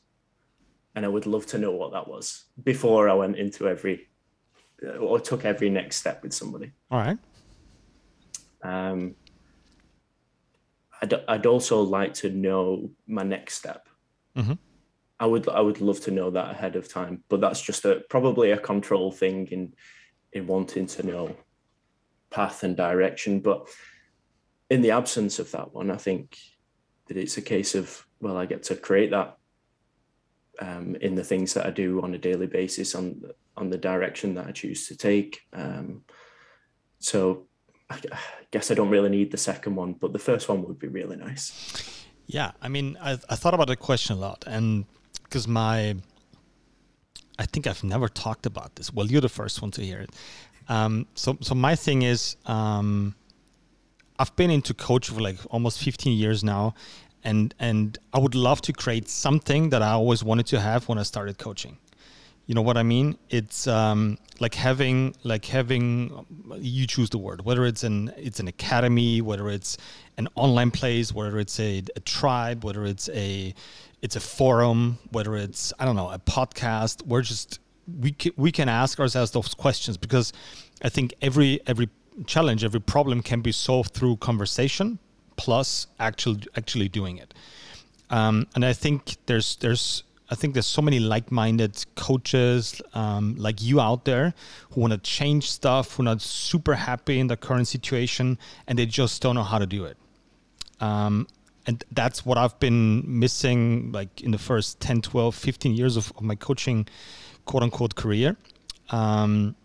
[0.95, 4.09] and I would love to know what that was before I went into every
[4.83, 6.73] uh, or took every next step with somebody.
[6.91, 7.19] All right.
[8.63, 9.17] Um,
[11.03, 13.89] I'd, I'd also like to know my next step.
[14.37, 14.55] Mm-hmm.
[15.19, 18.03] I would I would love to know that ahead of time, but that's just a
[18.11, 19.75] probably a control thing in
[20.33, 21.37] in wanting to know
[22.31, 23.41] path and direction.
[23.41, 23.69] But
[24.69, 26.37] in the absence of that one, I think
[27.07, 29.39] that it's a case of well, I get to create that
[30.61, 33.23] um, in the things that I do on a daily basis on
[33.57, 35.41] on the direction that I choose to take.
[35.53, 36.03] Um,
[36.99, 37.46] so
[37.91, 37.99] I
[38.51, 41.17] guess I don't really need the second one, but the first one would be really
[41.17, 42.05] nice.
[42.27, 44.85] Yeah, I mean, I, I thought about the question a lot, and
[45.23, 45.97] because my,
[47.39, 48.93] I think I've never talked about this.
[48.93, 50.11] Well, you're the first one to hear it.
[50.69, 53.15] Um, so, so my thing is, um,
[54.19, 56.75] I've been into coach for like almost 15 years now,
[57.23, 60.99] and and I would love to create something that I always wanted to have when
[60.99, 61.79] I started coaching.
[62.47, 63.19] You know what I mean?
[63.29, 66.27] It's um, like having like having
[66.59, 69.77] you choose the word whether it's an it's an academy, whether it's
[70.17, 73.53] an online place, whether it's a, a tribe, whether it's a
[74.01, 77.05] it's a forum, whether it's I don't know a podcast.
[77.05, 77.59] We're just
[78.01, 80.33] we can, we can ask ourselves those questions because
[80.83, 81.89] I think every every
[82.27, 84.99] challenge, every problem can be solved through conversation
[85.37, 87.35] plus actually actually doing it.
[88.11, 93.63] Um, and I think there's there's I think there's so many like-minded coaches um, like
[93.63, 94.35] you out there
[94.71, 98.79] who want to change stuff, who are not super happy in the current situation, and
[98.79, 99.97] they just don't know how to do it.
[100.81, 101.29] Um,
[101.67, 106.13] and that's what I've been missing, like in the first 10, 12, 15 years of,
[106.17, 106.87] of my coaching,
[107.45, 108.37] quote unquote, career.
[108.91, 109.57] Um,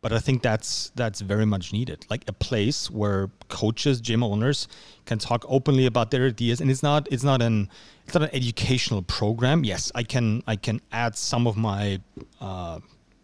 [0.00, 2.06] but I think that's that's very much needed.
[2.08, 4.68] Like a place where coaches, gym owners
[5.06, 7.68] can talk openly about their ideas, and it's not it's not an
[8.04, 9.64] it's not an educational program.
[9.64, 12.00] Yes, I can I can add some of my
[12.40, 12.78] uh,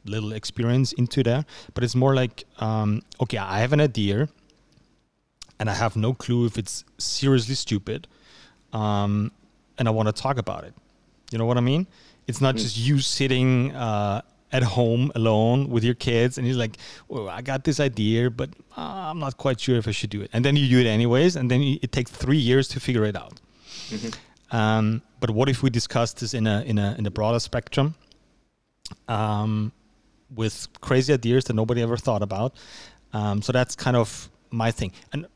[0.05, 4.29] little experience into there, but it's more like um, okay, I have an idea,
[5.61, 8.09] and I have no clue if it's seriously stupid,
[8.73, 9.31] um,
[9.79, 10.75] and I want to talk about it.
[11.31, 11.87] You know what I mean?
[12.27, 12.59] It's not mm.
[12.59, 13.75] just you sitting.
[13.77, 14.23] Uh,
[14.55, 16.77] at home alone with your kids and you're like
[17.09, 20.23] well, i got this idea but uh, i'm not quite sure if i should do
[20.23, 20.31] it.
[20.33, 23.17] And then you do it anyways and then it takes three years to figure it
[23.17, 23.41] out.
[23.91, 24.57] Mm-hmm.
[24.57, 27.97] um, but what if we discuss this in a in a in a broader spectrum
[29.09, 29.73] um,
[30.35, 32.55] with crazy ideas that nobody ever thought about?
[33.13, 34.93] Um, so that's kind of my thing.
[35.13, 35.27] And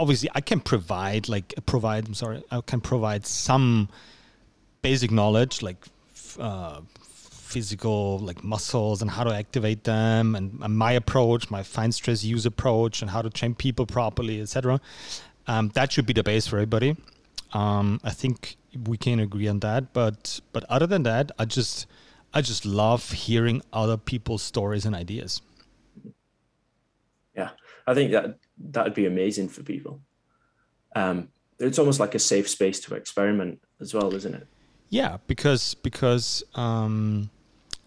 [0.00, 3.86] obviously i can provide like provide i'm sorry i can provide some
[4.80, 5.84] basic knowledge like
[6.38, 6.80] uh,
[7.50, 12.22] physical like muscles and how to activate them and, and my approach my fine stress
[12.22, 14.80] use approach and how to train people properly etc
[15.46, 16.96] um, that should be the base for everybody.
[17.52, 21.88] Um, i think we can agree on that but but other than that i just
[22.32, 25.42] i just love hearing other people's stories and ideas.
[27.34, 27.50] Yeah
[27.88, 28.38] i think that
[28.72, 30.00] that would be amazing for people.
[30.94, 34.46] Um, it's almost like a safe space to experiment as well isn't it?
[34.90, 37.30] Yeah because because um,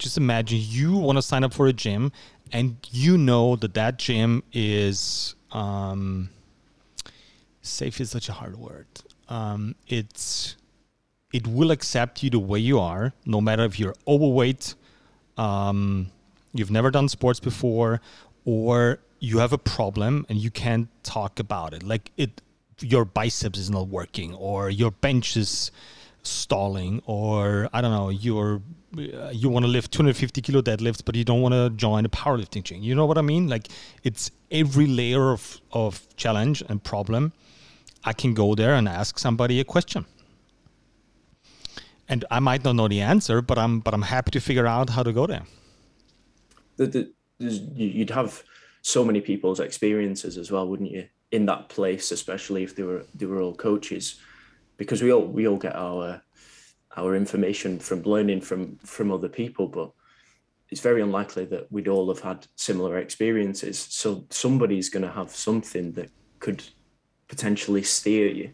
[0.04, 2.12] just imagine you want to sign up for a gym
[2.52, 6.28] and you know that that gym is um,
[7.62, 8.86] safe is such a hard word.
[9.28, 10.56] Um, it's
[11.32, 14.74] it will accept you the way you are no matter if you're overweight
[15.38, 16.10] um,
[16.52, 18.00] you've never done sports before
[18.44, 21.82] or you have a problem and you can't talk about it.
[21.82, 22.42] Like it
[22.80, 25.70] your biceps is not working or your bench is
[26.24, 28.60] stalling or i don't know you're uh,
[28.96, 32.08] Uh, you want to lift 250 kilo deadlifts but you don't want to join a
[32.08, 32.82] powerlifting gym.
[32.82, 33.48] You know what i mean?
[33.48, 33.68] Like
[34.04, 37.32] it's every layer of, of challenge and problem.
[38.04, 40.06] I can go there and ask somebody a question.
[42.08, 44.90] And i might not know the answer but i'm but i'm happy to figure out
[44.90, 45.44] how to go there.
[46.76, 48.44] The, the, you'd have
[48.82, 51.08] so many people's experiences as well wouldn't you?
[51.32, 54.20] In that place especially if they were they were all coaches.
[54.76, 56.22] Because we all we all get our
[56.96, 59.92] our information from learning from from other people, but
[60.70, 63.78] it's very unlikely that we'd all have had similar experiences.
[63.90, 66.64] So somebody's going to have something that could
[67.28, 68.50] potentially steer you.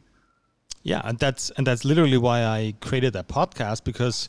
[0.82, 4.28] Yeah, and that's and that's literally why I created that podcast because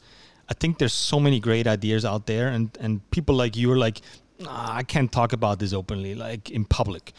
[0.50, 3.78] I think there's so many great ideas out there, and and people like you are
[3.78, 4.02] like,
[4.40, 7.14] nah, I can't talk about this openly, like in public.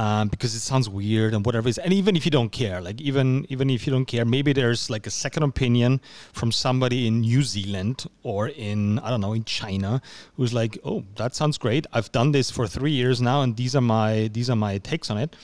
[0.00, 1.76] Um, because it sounds weird and whatever is.
[1.76, 4.88] And even if you don't care, like even even if you don't care, maybe there's
[4.88, 6.00] like a second opinion
[6.32, 10.00] from somebody in New Zealand or in I don't know in China
[10.36, 11.86] who's like, oh, that sounds great.
[11.92, 15.10] I've done this for three years now, and these are my these are my takes
[15.10, 15.36] on it.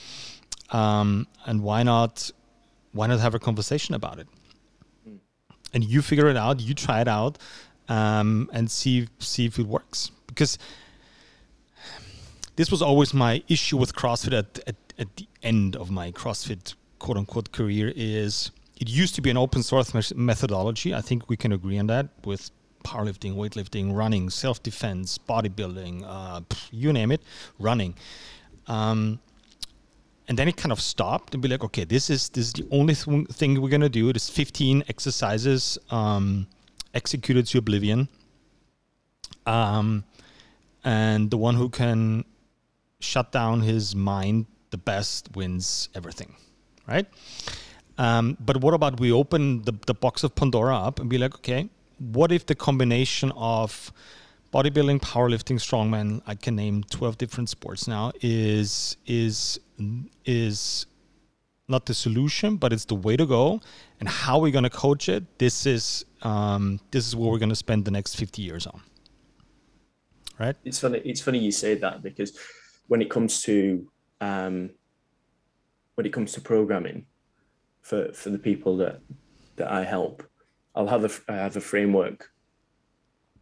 [0.71, 2.31] Um, and why not
[2.93, 4.27] why not have a conversation about it?
[5.07, 5.19] Mm.
[5.75, 7.37] And you figure it out, you try it out,
[7.89, 10.57] um, and see see if it works because
[12.57, 16.73] this was always my issue with CrossFit at, at, at the end of my CrossFit
[16.99, 18.51] quote unquote career is
[18.81, 20.93] it used to be an open source methodology.
[20.93, 22.51] I think we can agree on that with
[22.83, 26.41] powerlifting, weightlifting, running, self defense, bodybuilding, uh,
[26.71, 27.21] you name it,
[27.59, 27.95] running.
[28.67, 29.19] Um,
[30.27, 32.67] and then it kind of stopped and be like, okay, this is this is the
[32.71, 34.09] only th- thing we're gonna do.
[34.09, 36.47] It is 15 exercises um,
[36.93, 38.09] executed to oblivion.
[39.45, 40.03] Um,
[40.83, 42.25] and the one who can
[42.99, 46.35] shut down his mind, the best wins everything,
[46.87, 47.05] right?
[47.97, 51.35] Um, but what about we open the, the box of Pandora up and be like,
[51.35, 53.91] okay, what if the combination of
[54.53, 59.59] bodybuilding, powerlifting, strongman, I can name 12 different sports now, is is
[60.25, 60.85] is
[61.67, 63.61] not the solution, but it's the way to go.
[63.99, 67.49] And how we're going to coach it, this is um, this is what we're going
[67.49, 68.81] to spend the next 50 years on.
[70.39, 70.55] Right?
[70.63, 70.99] It's funny.
[70.99, 72.37] It's funny you say that because
[72.87, 73.87] when it comes to
[74.21, 74.71] um,
[75.95, 77.05] when it comes to programming
[77.81, 79.01] for for the people that
[79.57, 80.23] that I help,
[80.75, 82.31] I'll have a I have a framework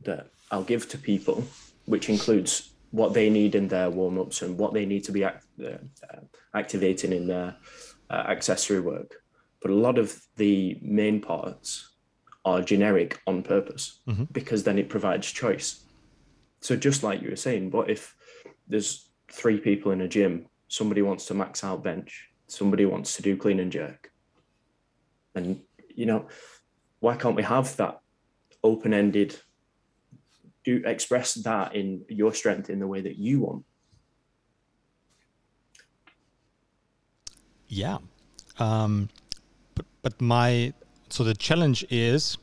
[0.04, 1.43] that I'll give to people,
[1.86, 5.24] which includes what they need in their warm ups and what they need to be
[5.24, 5.78] act, uh,
[6.54, 7.56] activating in their
[8.10, 9.16] uh, accessory work.
[9.62, 11.96] But a lot of the main parts
[12.46, 14.26] are generic on purpose mm-hmm.
[14.26, 15.84] because then it provides choice.
[16.62, 18.16] So just like you were saying, what if
[18.68, 20.47] there's three people in a gym.
[20.67, 22.30] Somebody wants to max out bench.
[22.47, 24.11] Somebody wants to do clean and jerk.
[25.36, 25.61] And,
[25.93, 26.28] you know,
[26.99, 27.99] why can't we have that
[28.63, 29.39] open ended?
[30.63, 33.65] Do express that in your strength in the way that you want.
[37.67, 37.97] Yeah.
[38.57, 39.09] Um,
[39.76, 40.73] but, but my,
[41.09, 42.38] so the challenge is,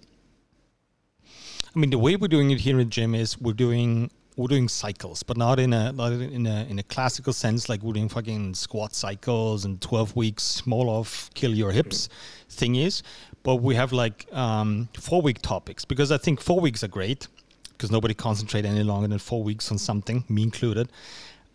[1.74, 4.48] I mean, the way we're doing it here in the gym is we're doing we're
[4.48, 7.92] doing cycles, but not in a not in a in a classical sense like we're
[7.92, 12.08] doing fucking squat cycles and twelve weeks Smolov kill your hips
[12.48, 13.02] thing is.
[13.42, 17.28] But we have like um, four week topics because I think four weeks are great
[17.72, 20.88] because nobody concentrate any longer than four weeks on something, me included.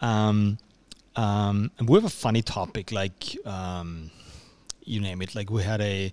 [0.01, 0.57] Um,
[1.15, 4.11] um, and we have a funny topic like um,
[4.83, 5.33] you name it.
[5.35, 6.11] Like we had a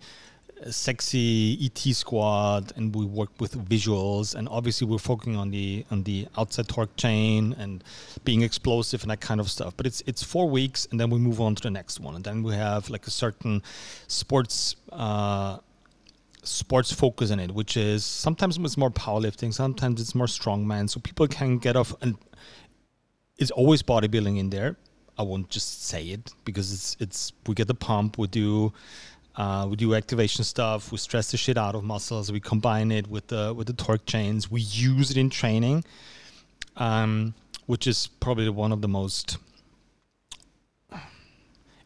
[0.71, 6.03] sexy ET squad, and we work with visuals, and obviously we're focusing on the on
[6.05, 7.85] the outside torque chain and
[8.25, 9.77] being explosive and that kind of stuff.
[9.77, 12.25] But it's it's four weeks, and then we move on to the next one, and
[12.25, 13.63] then we have like a certain
[14.09, 14.77] sports.
[14.91, 15.59] Uh,
[16.43, 21.01] sports focus in it, which is sometimes it's more powerlifting, sometimes it's more strongman, so
[21.01, 22.19] people can get off and
[23.39, 24.77] it's always bodybuilding in there.
[25.17, 28.73] I won't just say it because it's it's we get the pump, we do
[29.37, 30.93] uh, we do activation stuff.
[30.93, 32.31] We stress the shit out of muscles.
[32.31, 34.51] We combine it with the with the torque chains.
[34.51, 35.85] We use it in training,
[36.77, 37.35] um,
[37.67, 39.39] which is probably one of the most.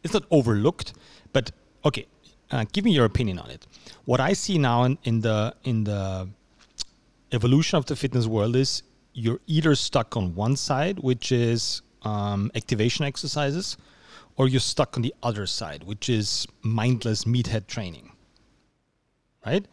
[0.03, 0.93] It's not overlooked,
[1.33, 1.51] but
[1.83, 2.05] okay.
[2.51, 3.67] Uh, give me your opinion on it.
[4.05, 6.29] What I see now in, in the in the
[7.31, 8.81] evolution of the fitness world is
[9.13, 13.77] you're either stuck on one side, which is um, activation exercises,
[14.39, 18.13] or you're stuck on the other side, which is mindless meathead training.
[19.45, 19.67] Right?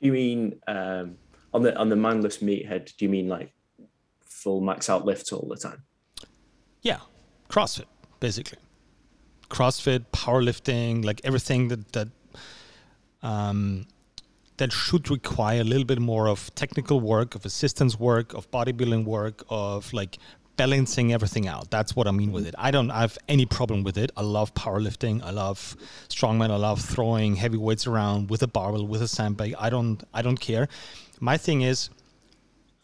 [0.00, 1.16] You mean um,
[1.52, 2.96] on the on the mindless meathead?
[2.96, 3.52] Do you mean like
[4.24, 5.82] full max out lifts all the time?
[6.82, 7.00] Yeah,
[7.50, 7.86] CrossFit
[8.20, 8.58] basically.
[9.50, 12.08] CrossFit, powerlifting, like everything that that
[13.22, 13.86] um,
[14.56, 19.04] that should require a little bit more of technical work, of assistance work, of bodybuilding
[19.04, 20.18] work, of like
[20.56, 21.70] balancing everything out.
[21.70, 22.54] That's what I mean with it.
[22.58, 24.10] I don't have any problem with it.
[24.16, 25.22] I love powerlifting.
[25.22, 25.76] I love
[26.08, 26.50] strongman.
[26.50, 29.54] I love throwing heavy weights around with a barbell, with a sandbag.
[29.58, 30.02] I don't.
[30.12, 30.68] I don't care.
[31.20, 31.90] My thing is,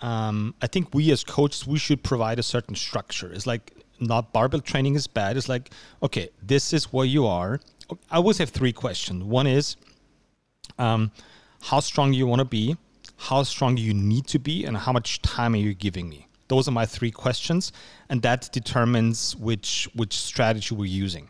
[0.01, 3.33] um, I think we as coaches we should provide a certain structure.
[3.33, 5.37] It's like not barbell training is bad.
[5.37, 5.71] It's like
[6.03, 7.61] okay, this is where you are.
[8.11, 9.25] I always have three questions.
[9.25, 9.77] One is
[10.79, 11.11] um,
[11.63, 12.77] how strong do you want to be,
[13.17, 16.28] how strong do you need to be, and how much time are you giving me?
[16.49, 17.73] Those are my three questions,
[18.09, 21.29] and that determines which which strategy we're using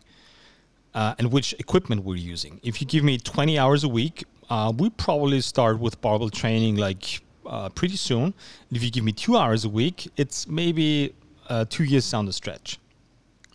[0.93, 2.59] uh, and which equipment we're using.
[2.63, 6.77] If you give me 20 hours a week, uh, we probably start with barbell training
[6.77, 8.33] like uh, pretty soon.
[8.71, 11.13] If you give me two hours a week, it's maybe
[11.47, 12.79] uh, two years down the stretch,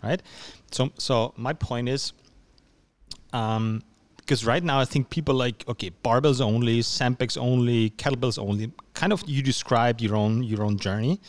[0.02, 0.22] right?
[0.70, 2.12] So, so my point is,
[3.32, 3.82] um,
[4.24, 8.72] because right now I think people like okay, barbells only, sandbags only, kettlebells only.
[8.94, 11.20] Kind of you described your own your own journey.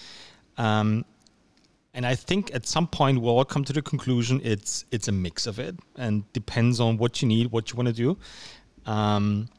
[0.57, 1.05] Um,
[1.93, 5.11] and I think at some point we'll all come to the conclusion it's it's a
[5.11, 8.17] mix of it and depends on what you need, what you want to do.
[8.85, 9.49] Um,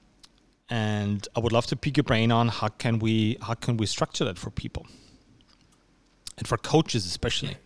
[0.69, 3.87] and I would love to pick your brain on how can we how can we
[3.87, 4.87] structure that for people
[6.39, 7.57] and for coaches especially.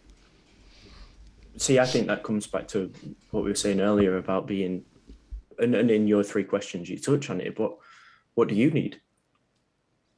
[1.56, 2.92] See, I think that comes back to
[3.32, 4.84] what we were saying earlier about being,
[5.60, 7.56] and, and in your three questions you touch on it.
[7.56, 7.76] But
[8.34, 9.00] what do you need?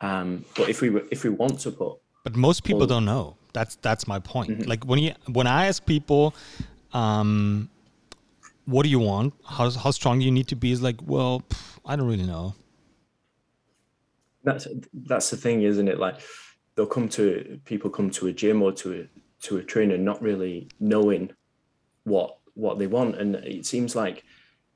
[0.00, 3.36] Um, but if we if we want to put, but most people well, don't know.
[3.52, 4.50] That's that's my point.
[4.50, 4.68] Mm-hmm.
[4.68, 6.34] Like when you when I ask people,
[6.92, 7.68] um,
[8.66, 9.34] what do you want?
[9.44, 10.72] How how strong do you need to be?
[10.72, 12.54] Is like, well, pff, I don't really know.
[14.44, 15.98] That's that's the thing, isn't it?
[15.98, 16.20] Like
[16.74, 20.22] they'll come to people come to a gym or to a to a trainer not
[20.22, 21.30] really knowing
[22.04, 24.24] what what they want, and it seems like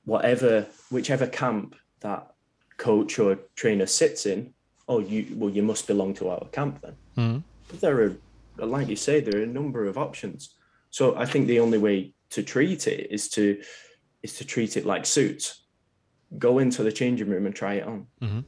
[0.06, 2.32] whatever whichever camp that
[2.78, 4.54] coach or trainer sits in,
[4.88, 6.96] oh, you well, you must belong to our camp then.
[7.18, 7.38] Mm-hmm.
[7.68, 8.16] But there are
[8.58, 10.54] like you say, there are a number of options.
[10.90, 13.60] So I think the only way to treat it is to
[14.22, 15.64] is to treat it like suits.
[16.38, 18.06] Go into the changing room and try it on.
[18.22, 18.40] Mm-hmm.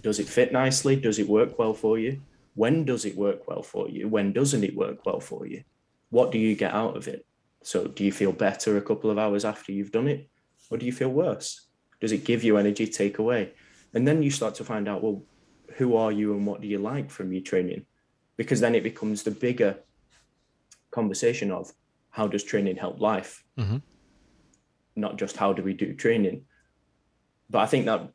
[0.00, 0.96] Does it fit nicely?
[0.96, 2.22] Does it work well for you?
[2.54, 4.08] When does it work well for you?
[4.08, 5.62] When doesn't it work well for you?
[6.10, 7.24] What do you get out of it?
[7.62, 10.28] So do you feel better a couple of hours after you've done it?
[10.72, 11.68] Or do you feel worse?
[12.00, 13.52] Does it give you energy, take away?
[13.94, 15.22] And then you start to find out, well,
[15.74, 17.84] who are you and what do you like from your training?
[18.36, 19.78] because then it becomes the bigger
[20.90, 21.72] conversation of
[22.10, 23.78] how does training help life mm-hmm.
[24.96, 26.44] not just how do we do training
[27.48, 28.10] but i think that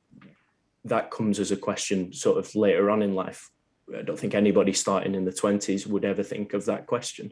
[0.85, 3.49] that comes as a question sort of later on in life
[3.97, 7.31] i don't think anybody starting in the 20s would ever think of that question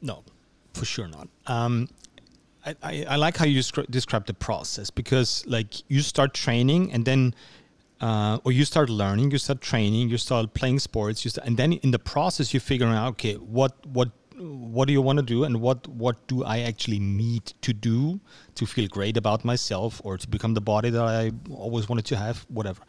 [0.00, 0.22] no
[0.74, 1.88] for sure not um,
[2.64, 3.60] I, I, like how you
[3.90, 7.34] describe the process because like you start training and then
[8.00, 11.56] uh, or you start learning, you start training, you start playing sports, you start, and
[11.56, 15.24] then in the process you figure out, okay, what what what do you want to
[15.24, 18.20] do, and what what do I actually need to do
[18.56, 22.16] to feel great about myself, or to become the body that I always wanted to
[22.16, 22.82] have, whatever.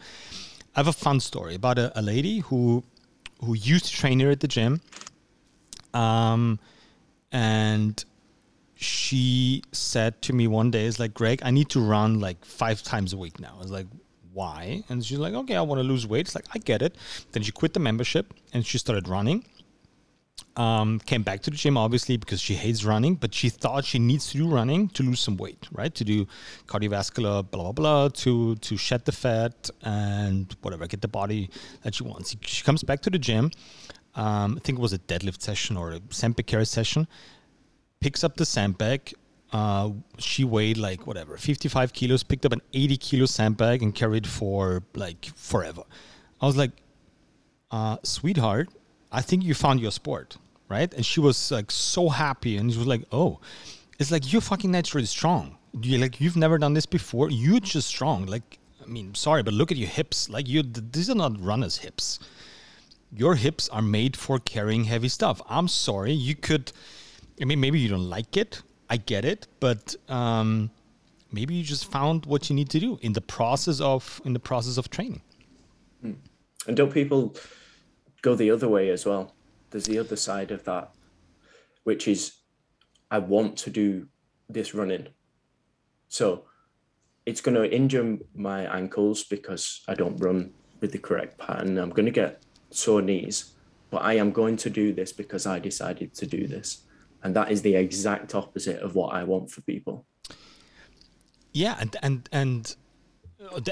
[0.75, 2.83] I have a fun story about a, a lady who
[3.43, 4.81] who used to train here at the gym,
[5.93, 6.59] um,
[7.31, 8.03] and
[8.83, 12.83] she said to me one day, "Is like Greg, I need to run like five
[12.83, 13.87] times a week now." I was like,
[14.33, 14.83] why?
[14.89, 16.21] And she's like, okay, I want to lose weight.
[16.21, 16.95] It's like, I get it.
[17.31, 19.45] Then she quit the membership and she started running.
[20.55, 23.97] Um, came back to the gym obviously because she hates running, but she thought she
[23.97, 25.93] needs to do running to lose some weight, right?
[25.95, 26.27] To do
[26.67, 31.49] cardiovascular, blah blah blah, to to shed the fat and whatever, get the body
[31.81, 32.35] that she wants.
[32.41, 33.51] She comes back to the gym.
[34.15, 37.07] Um, I think it was a deadlift session or a carry session.
[38.03, 39.13] Picks up the sandbag,
[39.51, 44.27] uh, she weighed like whatever 55 kilos picked up an 80 kilo sandbag and carried
[44.27, 45.83] for like forever.
[46.41, 46.71] I was like
[47.71, 48.69] uh, sweetheart
[49.11, 50.37] i think you found your sport
[50.73, 50.93] right?
[50.93, 53.39] And she was like so happy and she was like oh
[53.99, 55.57] it's like you're fucking naturally strong.
[55.81, 57.29] You like you've never done this before.
[57.29, 58.25] You're just strong.
[58.25, 60.29] Like i mean sorry but look at your hips.
[60.29, 62.19] Like you these are not runners hips.
[63.15, 65.41] Your hips are made for carrying heavy stuff.
[65.47, 66.13] I'm sorry.
[66.13, 66.71] You could
[67.41, 68.61] i mean maybe you don't like it
[68.93, 70.69] I get it, but um,
[71.31, 74.39] maybe you just found what you need to do in the process of in the
[74.39, 75.23] process of training.
[76.01, 76.13] Hmm.
[76.67, 77.35] And don't people
[78.21, 79.33] go the other way as well?
[79.71, 80.91] There's the other side of that,
[81.85, 82.33] which is
[83.09, 84.07] I want to do
[84.47, 85.07] this running.
[86.09, 86.43] So
[87.25, 91.79] it's going to injure my ankles because I don't run with the correct pattern.
[91.79, 93.53] I'm going to get sore knees,
[93.89, 96.83] but I am going to do this because I decided to do this
[97.23, 100.05] and that is the exact opposite of what I want for people.
[101.53, 102.75] Yeah, and and and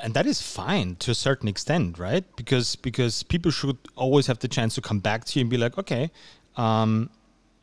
[0.04, 2.24] and that is fine to a certain extent, right?
[2.36, 5.58] Because because people should always have the chance to come back to you and be
[5.58, 6.12] like, okay,
[6.58, 7.10] um,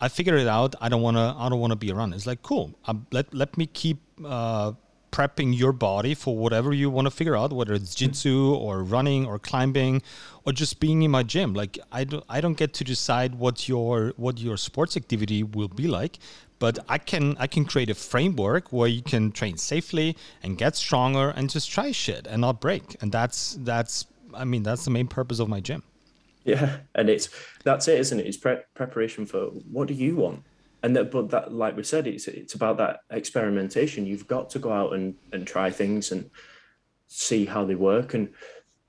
[0.00, 0.74] I figured it out.
[0.80, 2.12] I don't wanna I don't wanna be around.
[2.14, 2.74] It's like cool.
[2.86, 4.72] Um, let let me keep uh,
[5.10, 9.26] prepping your body for whatever you want to figure out, whether it's jitsu or running
[9.26, 10.02] or climbing
[10.44, 11.54] or just being in my gym.
[11.54, 15.68] Like I don't, I don't get to decide what your what your sports activity will
[15.68, 16.18] be like,
[16.58, 20.76] but I can I can create a framework where you can train safely and get
[20.76, 22.96] stronger and just try shit and not break.
[23.00, 25.82] And that's that's I mean that's the main purpose of my gym.
[26.44, 27.28] Yeah, and it's
[27.64, 28.26] that's it, isn't it?
[28.26, 30.44] It's pre- preparation for what do you want,
[30.82, 34.06] and that but that like we said, it's it's about that experimentation.
[34.06, 36.30] You've got to go out and and try things and
[37.06, 38.30] see how they work, and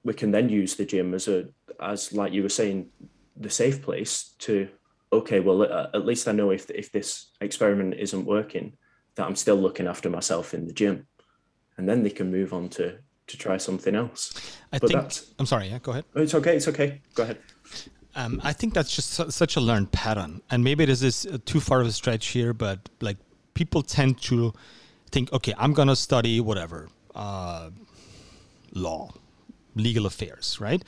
[0.03, 1.47] we can then use the gym as a
[1.79, 2.89] as like you were saying,
[3.37, 4.69] the safe place to
[5.11, 8.77] okay, well, uh, at least I know if if this experiment isn't working,
[9.15, 11.07] that I'm still looking after myself in the gym,
[11.77, 14.57] and then they can move on to to try something else.
[14.71, 15.13] I but think.
[15.39, 15.69] I'm sorry.
[15.69, 16.05] Yeah, go ahead.
[16.15, 16.55] It's okay.
[16.55, 17.01] It's okay.
[17.15, 17.37] Go ahead.
[18.19, 21.61] Um, I think that's just su- such a learned pattern, and maybe this is too
[21.61, 23.15] far of a stretch here, but like
[23.53, 24.53] people tend to
[25.09, 27.69] think, okay, I'm gonna study whatever uh,
[28.73, 29.11] law,
[29.75, 30.83] legal affairs, right?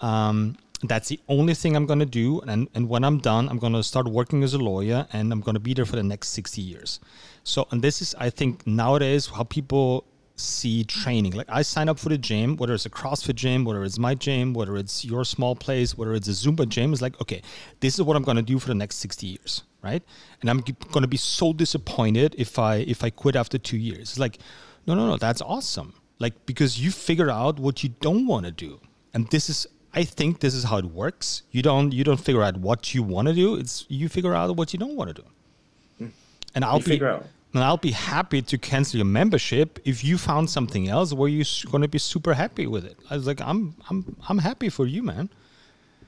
[0.00, 2.40] Um, that's the only thing I'm to do.
[2.40, 5.60] And, and when I'm done, I'm to start working as a lawyer and I'm to
[5.60, 7.00] be there for the next 60 years.
[7.44, 10.06] So, and this is, I think, nowadays how people
[10.40, 11.32] see training.
[11.32, 14.14] Like I sign up for the gym, whether it's a CrossFit gym, whether it's my
[14.14, 17.42] gym, whether it's your small place, whether it's a Zumba gym, it's like, okay,
[17.80, 19.62] this is what I'm going to do for the next 60 years.
[19.82, 20.02] Right.
[20.40, 24.10] And I'm going to be so disappointed if I, if I quit after two years.
[24.10, 24.38] It's like,
[24.86, 25.94] no, no, no, that's awesome.
[26.18, 28.80] Like, because you figure out what you don't want to do.
[29.14, 31.42] And this is I think this is how it works.
[31.50, 33.56] You don't you don't figure out what you want to do.
[33.56, 35.28] It's you figure out what you don't want to do.
[36.04, 36.10] Mm.
[36.54, 37.00] And I'll you be
[37.52, 41.46] and I'll be happy to cancel your membership if you found something else where you're
[41.70, 42.96] going to be super happy with it.
[43.10, 45.30] I was like, I'm I'm I'm happy for you, man.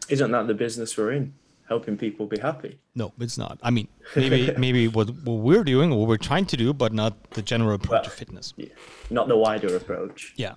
[0.09, 1.34] Isn't that the business we're in?
[1.68, 2.78] Helping people be happy.
[2.95, 3.59] No, it's not.
[3.62, 7.30] I mean, maybe maybe what, what we're doing, what we're trying to do, but not
[7.30, 8.53] the general approach well, of fitness.
[8.57, 8.66] Yeah.
[9.11, 10.34] Not the wider approach.
[10.36, 10.55] Yeah.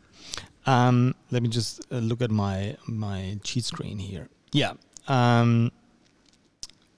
[0.65, 4.29] Um, let me just uh, look at my my cheat screen here.
[4.51, 4.73] Yeah.
[5.07, 5.71] Um,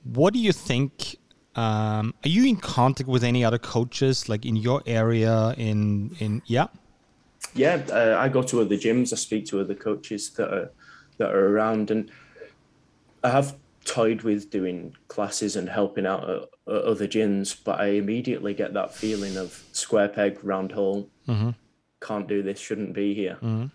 [0.04, 1.18] what do you think?
[1.58, 5.54] Um, are you in contact with any other coaches, like in your area?
[5.58, 6.68] In in yeah.
[7.54, 9.12] Yeah, uh, I go to other gyms.
[9.14, 10.72] I speak to other coaches that are
[11.18, 12.12] that are around, and
[13.24, 17.88] I have toyed with doing classes and helping out at, at other gyms, but I
[17.88, 21.10] immediately get that feeling of square peg, round hole.
[21.28, 21.52] Mm-hmm
[22.02, 23.66] can't do this, shouldn't be here, mm-hmm.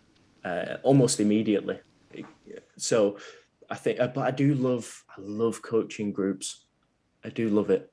[0.44, 1.78] uh, almost immediately.
[2.76, 3.18] So
[3.70, 6.66] I think, but I do love, I love coaching groups.
[7.24, 7.92] I do love it.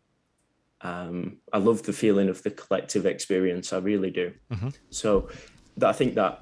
[0.81, 3.73] Um, I love the feeling of the collective experience.
[3.73, 4.33] I really do.
[4.51, 4.69] Mm-hmm.
[4.89, 5.29] So
[5.77, 6.41] that, I think that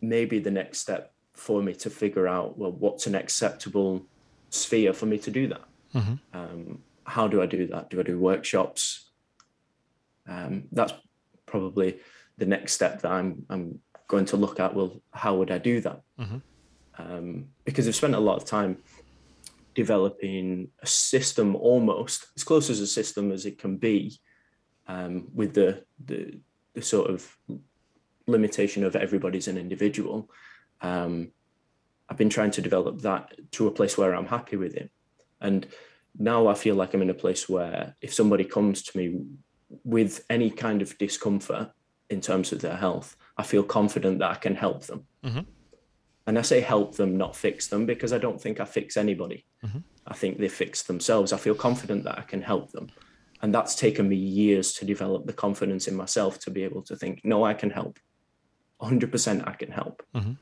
[0.00, 4.06] maybe the next step for me to figure out, well, what's an acceptable
[4.50, 5.64] sphere for me to do that?
[5.94, 6.14] Mm-hmm.
[6.32, 7.90] Um, how do I do that?
[7.90, 9.10] Do I do workshops?
[10.28, 10.92] Um, that's
[11.46, 11.98] probably
[12.38, 14.74] the next step that I'm I'm going to look at.
[14.74, 16.00] Well, how would I do that?
[16.20, 16.38] Mm-hmm.
[16.98, 18.78] Um, because I've spent a lot of time
[19.74, 24.18] developing a system, almost as close as a system as it can be,
[24.88, 26.38] um, with the, the
[26.74, 27.36] the sort of
[28.26, 30.30] limitation of everybody's an individual.
[30.80, 31.32] Um,
[32.08, 34.90] I've been trying to develop that to a place where I'm happy with it,
[35.40, 35.66] and
[36.18, 39.20] now I feel like I'm in a place where if somebody comes to me
[39.84, 41.70] with any kind of discomfort,
[42.12, 45.06] in terms of their health, I feel confident that I can help them.
[45.24, 45.40] Mm-hmm.
[46.26, 49.44] And I say help them, not fix them, because I don't think I fix anybody.
[49.64, 49.78] Mm-hmm.
[50.06, 51.32] I think they fix themselves.
[51.32, 52.90] I feel confident that I can help them.
[53.40, 56.96] And that's taken me years to develop the confidence in myself to be able to
[56.96, 57.98] think, no, I can help.
[58.80, 60.02] 100% I can help.
[60.14, 60.32] Mm-hmm.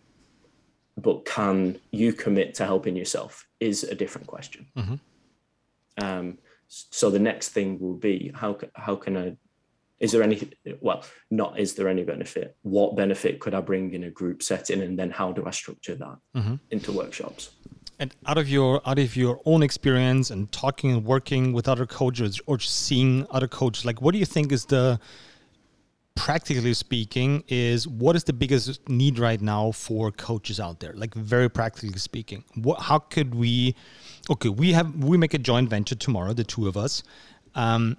[0.99, 4.66] But can you commit to helping yourself is a different question.
[4.76, 6.05] Mm-hmm.
[6.05, 9.37] Um, so the next thing will be how, how can I
[10.01, 12.57] is there any well not is there any benefit?
[12.63, 15.95] What benefit could i bring in a group setting and then how do i structure
[15.95, 16.55] that mm-hmm.
[16.71, 17.51] into workshops?
[17.99, 21.87] And out of your out of your own experience and talking and working with other
[21.87, 24.99] coaches or just seeing other coaches like what do you think is the
[26.17, 30.95] practically speaking is what is the biggest need right now for coaches out there?
[30.95, 33.77] Like very practically speaking what how could we
[34.31, 37.03] okay we have we make a joint venture tomorrow the two of us.
[37.55, 37.99] Um,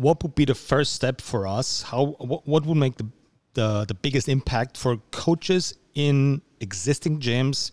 [0.00, 1.82] what would be the first step for us?
[1.82, 3.06] How what, what would make the,
[3.52, 7.70] the the biggest impact for coaches in existing gyms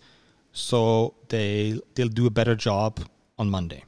[0.52, 3.00] so they they'll do a better job
[3.38, 3.84] on Monday?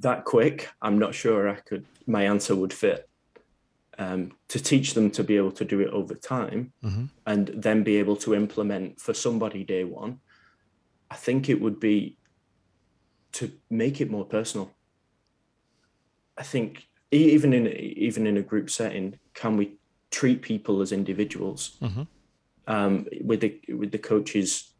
[0.00, 3.08] That quick, I'm not sure I could my answer would fit.
[3.98, 7.06] Um, to teach them to be able to do it over time mm-hmm.
[7.24, 10.20] and then be able to implement for somebody day one,
[11.10, 12.18] I think it would be
[13.32, 14.75] to make it more personal.
[16.36, 19.76] I think even in even in a group setting, can we
[20.10, 21.76] treat people as individuals?
[21.80, 22.02] Mm-hmm.
[22.68, 24.72] Um, with the with the coaches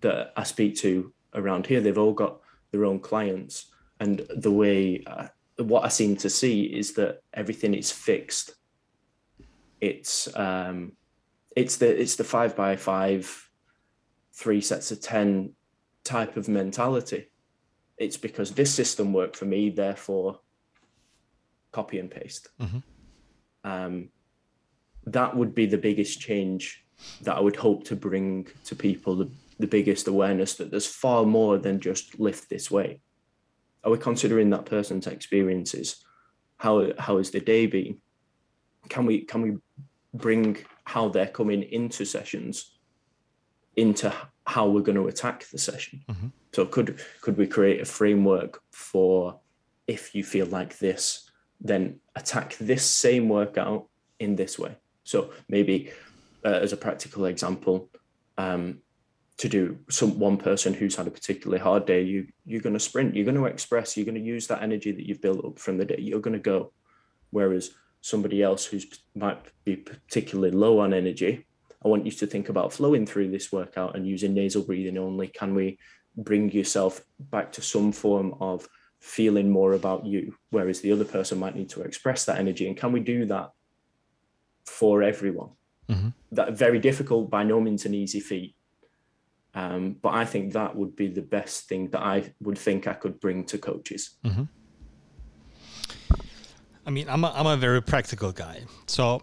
[0.00, 2.40] that I speak to around here, they've all got
[2.70, 3.66] their own clients,
[4.00, 8.54] and the way uh, what I seem to see is that everything is fixed.
[9.80, 10.92] It's um,
[11.54, 13.50] it's the it's the five by five,
[14.32, 15.52] three sets of ten
[16.02, 17.28] type of mentality.
[17.98, 20.40] It's because this system worked for me, therefore
[21.74, 22.48] copy and paste.
[22.60, 22.78] Mm-hmm.
[23.70, 24.08] Um,
[25.06, 26.84] that would be the biggest change
[27.22, 31.26] that I would hope to bring to people the, the biggest awareness that there's far
[31.26, 33.00] more than just lift this way.
[33.82, 35.88] Are we considering that person's experiences?
[36.56, 37.98] How how has the day been?
[38.88, 39.50] Can we can we
[40.14, 42.78] bring how they're coming into sessions
[43.76, 44.12] into
[44.46, 46.02] how we're going to attack the session?
[46.08, 46.28] Mm-hmm.
[46.52, 49.40] So could could we create a framework for
[49.86, 51.23] if you feel like this,
[51.60, 53.88] then attack this same workout
[54.18, 54.76] in this way?
[55.04, 55.90] So maybe
[56.44, 57.90] uh, as a practical example,
[58.38, 58.80] um,
[59.36, 62.80] to do some one person who's had a particularly hard day, you you're going to
[62.80, 65.58] sprint, you're going to express, you're going to use that energy that you've built up
[65.58, 65.98] from the day.
[65.98, 66.72] You're going to go,
[67.30, 71.46] whereas somebody else who's might be particularly low on energy,
[71.84, 75.28] I want you to think about flowing through this workout and using nasal breathing only.
[75.28, 75.78] Can we
[76.16, 78.68] bring yourself back to some form of
[79.04, 82.66] feeling more about you, whereas the other person might need to express that energy?
[82.66, 83.50] And can we do that
[84.64, 85.50] for everyone?
[85.90, 86.08] Mm-hmm.
[86.32, 88.56] That very difficult, by no means an easy feat.
[89.54, 92.94] Um, but I think that would be the best thing that I would think I
[92.94, 94.16] could bring to coaches.
[94.24, 94.44] Mm-hmm.
[96.86, 98.62] I mean, I'm a, I'm a very practical guy.
[98.86, 99.20] So,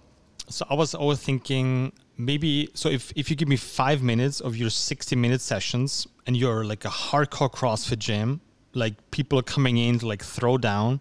[0.47, 4.55] so I was always thinking maybe, so if, if you give me five minutes of
[4.55, 8.41] your 60 minute sessions and you're like a hardcore CrossFit gym,
[8.73, 10.99] like people are coming in to like throw down,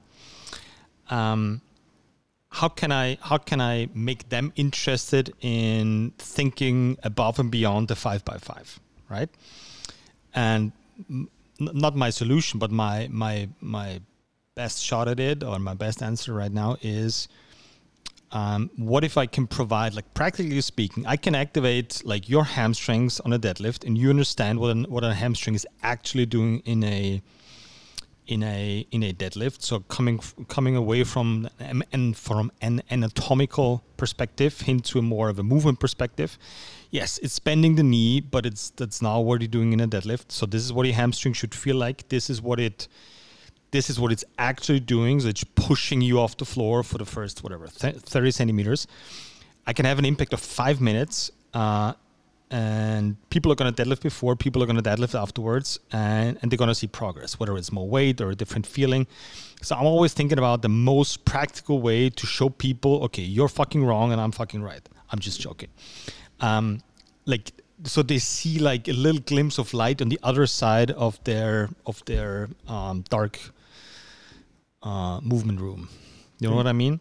[1.09, 1.61] um,
[2.51, 7.97] how can I how can I make them interested in thinking above and beyond the
[7.97, 9.29] five by five, right?
[10.35, 10.73] And
[11.59, 14.01] not my solution, but my my my
[14.55, 17.29] best shot at it or my best answer right now is
[18.33, 23.21] um, what if I can provide, like practically speaking, I can activate like your hamstrings
[23.21, 26.85] on a deadlift, and you understand what an, what a hamstring is actually doing in
[26.85, 27.23] a
[28.31, 29.63] in a in a deadlift.
[29.63, 31.49] So coming coming away from
[31.93, 36.39] and from an anatomical perspective into a more of a movement perspective.
[36.91, 40.31] Yes, it's bending the knee, but it's that's not what you're doing in a deadlift.
[40.31, 42.09] So this is what your hamstring should feel like.
[42.09, 42.87] This is what it
[43.73, 45.19] this is what it's actually doing.
[45.21, 48.87] So it's pushing you off the floor for the first whatever th- 30 centimeters.
[49.67, 51.33] I can have an impact of five minutes.
[51.53, 51.95] Uh,
[52.51, 56.51] and people are going to deadlift before, people are going to deadlift afterwards, and, and
[56.51, 59.07] they're going to see progress, whether it's more weight or a different feeling.
[59.63, 63.85] So I'm always thinking about the most practical way to show people, okay, you're fucking
[63.85, 64.87] wrong and I'm fucking right.
[65.11, 65.69] I'm just joking.
[66.41, 66.81] Um,
[67.27, 67.53] like
[67.85, 71.71] so they see like a little glimpse of light on the other side of their
[71.87, 73.39] of their um, dark
[74.83, 75.89] uh, movement room.
[76.39, 76.59] You know mm.
[76.59, 77.01] what I mean?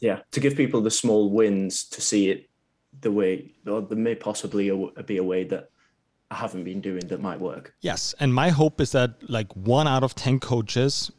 [0.00, 2.48] Yeah, to give people the small wins to see it
[3.02, 4.70] the way, or there may possibly
[5.06, 5.70] be a way that
[6.30, 7.74] I haven't been doing that might work.
[7.82, 11.12] Yes, and my hope is that like one out of ten coaches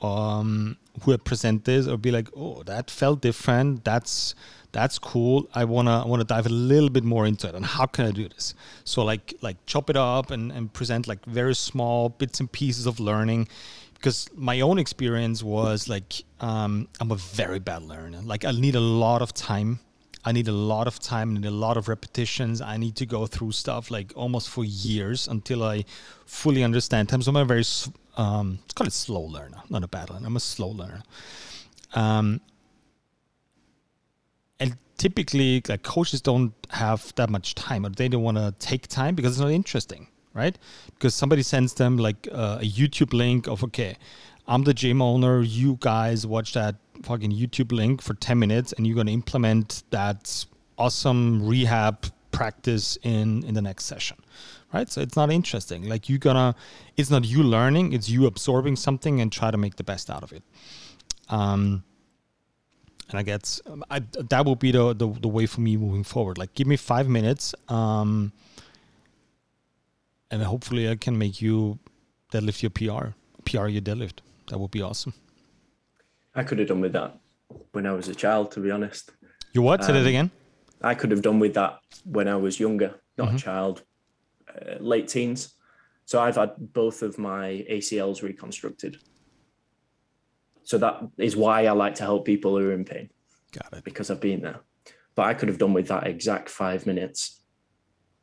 [0.00, 3.84] um, who present this will be like, oh, that felt different.
[3.84, 4.34] That's
[4.72, 5.48] that's cool.
[5.54, 7.54] I wanna I wanna dive a little bit more into it.
[7.54, 8.54] And how can I do this?
[8.84, 12.86] So like like chop it up and, and present like very small bits and pieces
[12.86, 13.48] of learning.
[13.94, 18.20] Because my own experience was like um, I'm a very bad learner.
[18.22, 19.80] Like I need a lot of time
[20.24, 22.60] I need a lot of time, need a lot of repetitions.
[22.60, 25.84] I need to go through stuff like almost for years until I
[26.26, 27.22] fully understand time.
[27.22, 27.64] So I'm a very,
[28.16, 30.26] um, let's call it slow learner, not a bad learner.
[30.26, 31.02] I'm a slow learner.
[31.94, 32.40] Um,
[34.58, 38.88] and typically, like coaches don't have that much time, or they don't want to take
[38.88, 40.56] time because it's not interesting, right?
[40.94, 43.96] Because somebody sends them like uh, a YouTube link of okay,
[44.46, 45.40] I'm the gym owner.
[45.40, 49.82] You guys watch that fucking YouTube link for 10 minutes and you're going to implement
[49.90, 50.44] that
[50.78, 54.16] awesome rehab practice in in the next session
[54.72, 54.90] right?
[54.90, 55.88] So it's not interesting.
[55.88, 56.54] Like you're gonna
[56.96, 60.22] it's not you learning it's you absorbing something and try to make the best out
[60.22, 60.42] of it.
[61.28, 61.84] Um
[63.08, 66.38] and i guess I, that will be the, the, the way for me moving forward.
[66.38, 68.32] Like give me five minutes um
[70.30, 71.78] and hopefully i can make you
[72.32, 74.18] deadlift your pr pr your deadlift.
[74.48, 75.14] That would be awesome
[76.34, 77.18] I could have done with that
[77.72, 79.10] when I was a child, to be honest.
[79.52, 79.84] You what?
[79.84, 80.30] Say um, it again.
[80.82, 83.36] I could have done with that when I was younger, not mm-hmm.
[83.36, 83.82] a child,
[84.48, 85.54] uh, late teens.
[86.04, 88.96] So I've had both of my ACLs reconstructed.
[90.62, 93.10] So that is why I like to help people who are in pain.
[93.52, 93.84] Got it.
[93.84, 94.60] Because I've been there.
[95.14, 97.42] But I could have done with that exact five minutes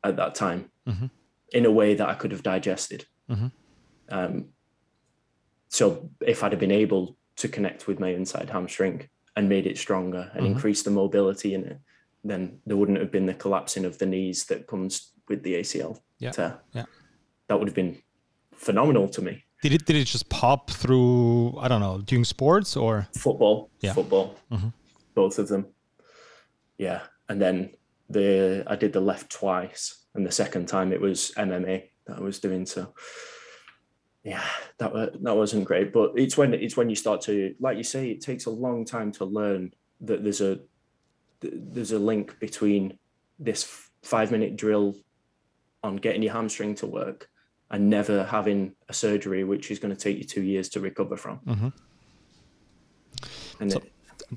[0.03, 1.07] at that time mm-hmm.
[1.51, 3.05] in a way that I could have digested.
[3.29, 3.47] Mm-hmm.
[4.09, 4.45] Um,
[5.69, 9.77] so if I'd have been able to connect with my inside hamstring and made it
[9.77, 10.53] stronger and mm-hmm.
[10.53, 11.79] increased the mobility in it,
[12.23, 15.99] then there wouldn't have been the collapsing of the knees that comes with the ACL.
[16.19, 16.31] Yeah.
[16.31, 16.59] Tear.
[16.73, 16.85] Yeah.
[17.47, 18.01] That would have been
[18.55, 19.43] phenomenal to me.
[19.61, 23.69] Did it did it just pop through I don't know, doing sports or football?
[23.79, 23.93] Yeah.
[23.93, 24.35] Football.
[24.51, 24.69] Mm-hmm.
[25.15, 25.67] Both of them.
[26.77, 27.01] Yeah.
[27.29, 27.71] And then
[28.09, 32.21] the I did the left twice and the second time it was MMA that I
[32.21, 32.93] was doing so
[34.27, 34.43] yeah,
[34.79, 34.91] that
[35.23, 35.93] that wasn't great.
[35.93, 38.83] But it's when it's when you start to, like you say, it takes a long
[38.83, 40.59] time to learn that there's a
[41.41, 42.99] there's a link between
[43.39, 44.95] this five minute drill
[45.81, 47.29] on getting your hamstring to work
[47.71, 51.15] and never having a surgery, which is going to take you two years to recover
[51.15, 51.39] from.
[51.47, 51.69] Mm-hmm.
[53.61, 53.81] And so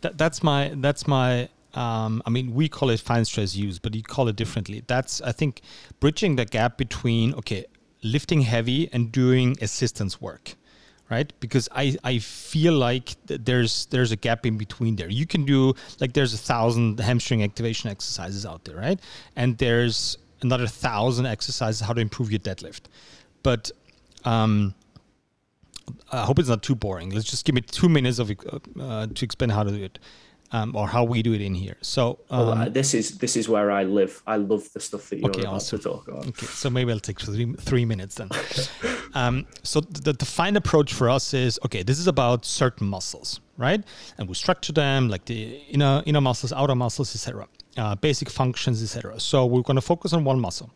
[0.03, 3.95] it, that's my that's my um, I mean, we call it fine stress use, but
[3.95, 4.82] you call it differently.
[4.86, 5.62] That's, I think,
[6.01, 7.66] bridging the gap between, okay,
[8.03, 10.55] lifting heavy and doing assistance work
[11.11, 11.32] right?
[11.40, 15.11] Because i i feel like there's there's a gap in between there.
[15.11, 19.01] You can do like there's a thousand hamstring activation exercises out there right?
[19.36, 22.82] And there's another thousand exercises how to improve your deadlift.
[23.42, 23.70] But
[24.24, 24.74] um
[26.12, 27.11] i hope it's not too boring.
[27.11, 29.98] Let's just give me two minutes of uh, to explain how to do it
[30.53, 31.76] um, or how we do it in here.
[31.80, 34.22] So um, well, uh, this is this is where I live.
[34.26, 35.78] I love the stuff that you're okay, about awesome.
[35.78, 36.26] to talk about.
[36.28, 38.30] Okay, so maybe I'll take three, three minutes then.
[39.14, 41.82] um, so the defined approach for us is okay.
[41.82, 43.82] This is about certain muscles, right?
[44.18, 47.46] And we structure them like the inner inner muscles, outer muscles, etc.
[47.76, 49.20] Uh, basic functions, etc.
[49.20, 50.70] So we're going to focus on one muscle.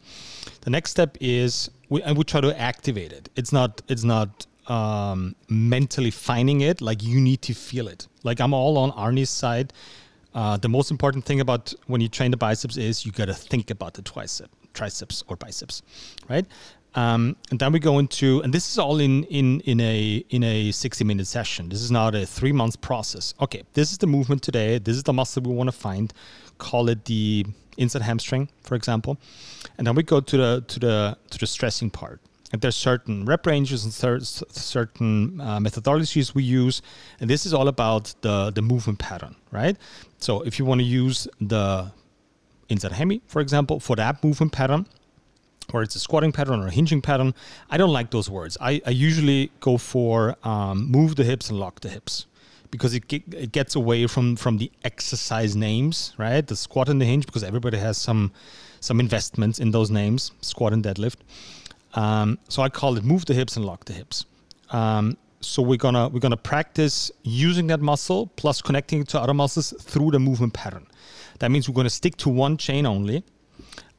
[0.60, 3.28] The next step is we and we try to activate it.
[3.34, 8.06] It's not it's not um, mentally finding it, like you need to feel it.
[8.22, 9.72] Like I'm all on Arnie's side.
[10.34, 13.34] Uh, the most important thing about when you train the biceps is you got to
[13.34, 15.82] think about the tricep, triceps or biceps,
[16.28, 16.46] right?
[16.96, 20.44] Um, and then we go into, and this is all in in in a in
[20.44, 21.68] a 60 minute session.
[21.68, 23.34] This is not a three month process.
[23.40, 24.78] Okay, this is the movement today.
[24.78, 26.12] This is the muscle we want to find.
[26.58, 27.46] Call it the
[27.76, 29.18] inside hamstring, for example,
[29.76, 32.20] and then we go to the to the to the stressing part.
[32.52, 36.82] And there's certain rep ranges and certain uh, methodologies we use,
[37.18, 39.76] and this is all about the the movement pattern, right?
[40.18, 41.90] So if you want to use the
[42.68, 44.86] inside hemi, for example, for that movement pattern,
[45.72, 47.34] or it's a squatting pattern or a hinging pattern,
[47.70, 48.56] I don't like those words.
[48.60, 52.26] I, I usually go for um, move the hips and lock the hips
[52.70, 56.46] because it, get, it gets away from from the exercise names, right?
[56.46, 58.32] The squat and the hinge, because everybody has some
[58.80, 61.16] some investments in those names, squat and deadlift.
[61.94, 64.26] Um, so I call it move the hips and lock the hips.
[64.70, 69.34] Um, so we're gonna we're gonna practice using that muscle plus connecting it to other
[69.34, 70.86] muscles through the movement pattern.
[71.38, 73.24] That means we're gonna stick to one chain only.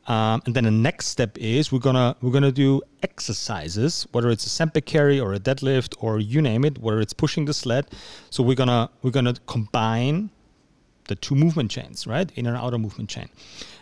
[0.08, 4.46] Um, and then the next step is we're gonna we're gonna do exercises, whether it's
[4.46, 7.90] a Sempe carry or a deadlift or you name it, whether it's pushing the sled.
[8.30, 10.30] So we're gonna we're gonna combine
[11.08, 12.32] the two movement chains, right?
[12.36, 13.30] Inner and outer movement chain.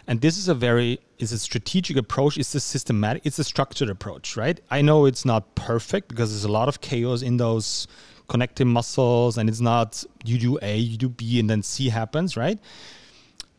[0.08, 3.90] And this is a very is a strategic approach, it's a systematic, it's a structured
[3.90, 4.60] approach, right?
[4.70, 7.88] I know it's not perfect because there's a lot of chaos in those
[8.28, 12.36] connecting muscles and it's not you do A, you do B and then C happens,
[12.36, 12.60] right?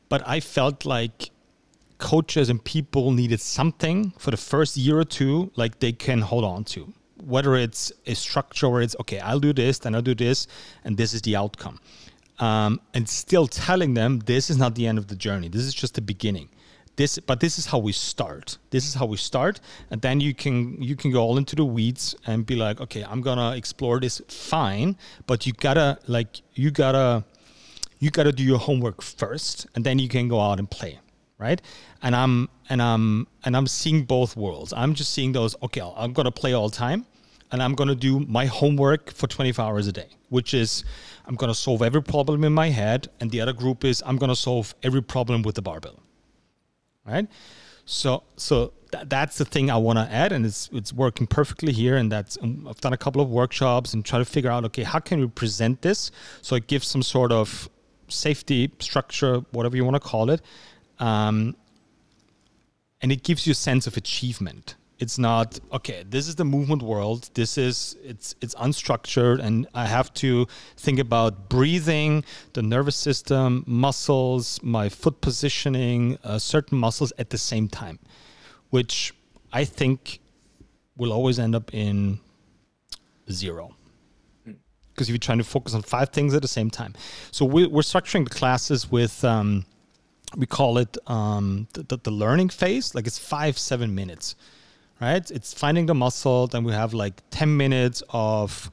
[0.08, 1.30] But I felt like
[1.98, 6.44] coaches and people needed something for the first year or two like they can hold
[6.44, 6.92] on to
[7.24, 10.46] whether it's a structure where it's okay i'll do this then i'll do this
[10.84, 11.78] and this is the outcome
[12.38, 15.48] um, and still telling them this is not the end of the journey.
[15.48, 16.48] This is just the beginning.
[16.96, 18.58] This, but this is how we start.
[18.70, 19.60] This is how we start,
[19.90, 23.04] and then you can you can go all into the weeds and be like, okay,
[23.04, 24.20] I'm gonna explore this.
[24.28, 27.24] Fine, but you gotta like you gotta
[27.98, 31.00] you gotta do your homework first, and then you can go out and play,
[31.36, 31.60] right?
[32.00, 34.72] And I'm and I'm and I'm seeing both worlds.
[34.72, 35.56] I'm just seeing those.
[35.64, 37.06] Okay, I'm gonna play all time,
[37.52, 40.84] and I'm gonna do my homework for 24 hours a day, which is
[41.26, 44.16] I'm going to solve every problem in my head, and the other group is I'm
[44.16, 46.00] going to solve every problem with the barbell.
[47.06, 47.26] Right?
[47.86, 51.72] So, so th- that's the thing I want to add, and it's it's working perfectly
[51.72, 51.96] here.
[51.96, 54.82] And that's um, I've done a couple of workshops and try to figure out okay
[54.82, 56.10] how can we present this
[56.42, 57.68] so it gives some sort of
[58.08, 60.40] safety structure, whatever you want to call it,
[60.98, 61.56] um,
[63.00, 66.82] and it gives you a sense of achievement it's not okay this is the movement
[66.82, 67.30] world.
[67.34, 73.64] This is it's it's unstructured and i have to think about breathing the nervous system
[73.66, 77.98] muscles my foot positioning uh, certain muscles at the same time
[78.70, 79.12] which
[79.52, 80.20] i think
[80.96, 82.20] will always end up in
[83.30, 83.74] zero.
[84.44, 86.94] Because if you're trying to focus on five things at the same time.
[87.32, 89.66] So we, are structuring the classes with um,
[90.36, 92.94] we call it um, the, the, the learning phase.
[92.94, 94.36] Like it's five seven minutes
[95.04, 95.30] right?
[95.30, 96.46] It's finding the muscle.
[96.46, 98.70] Then we have like 10 minutes of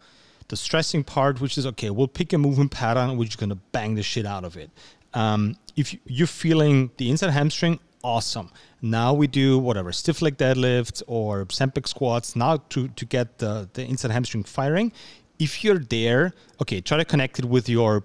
[0.48, 3.96] the stressing part, which is okay, we'll pick a movement pattern, we're just gonna bang
[3.96, 4.70] the shit out of it.
[5.14, 8.50] Um, if you're feeling the inside hamstring, awesome.
[8.82, 12.36] Now we do whatever stiff leg deadlifts or Sempex squats.
[12.36, 14.92] Now to to get the the inside hamstring firing.
[15.40, 18.04] If you're there, okay, try to connect it with your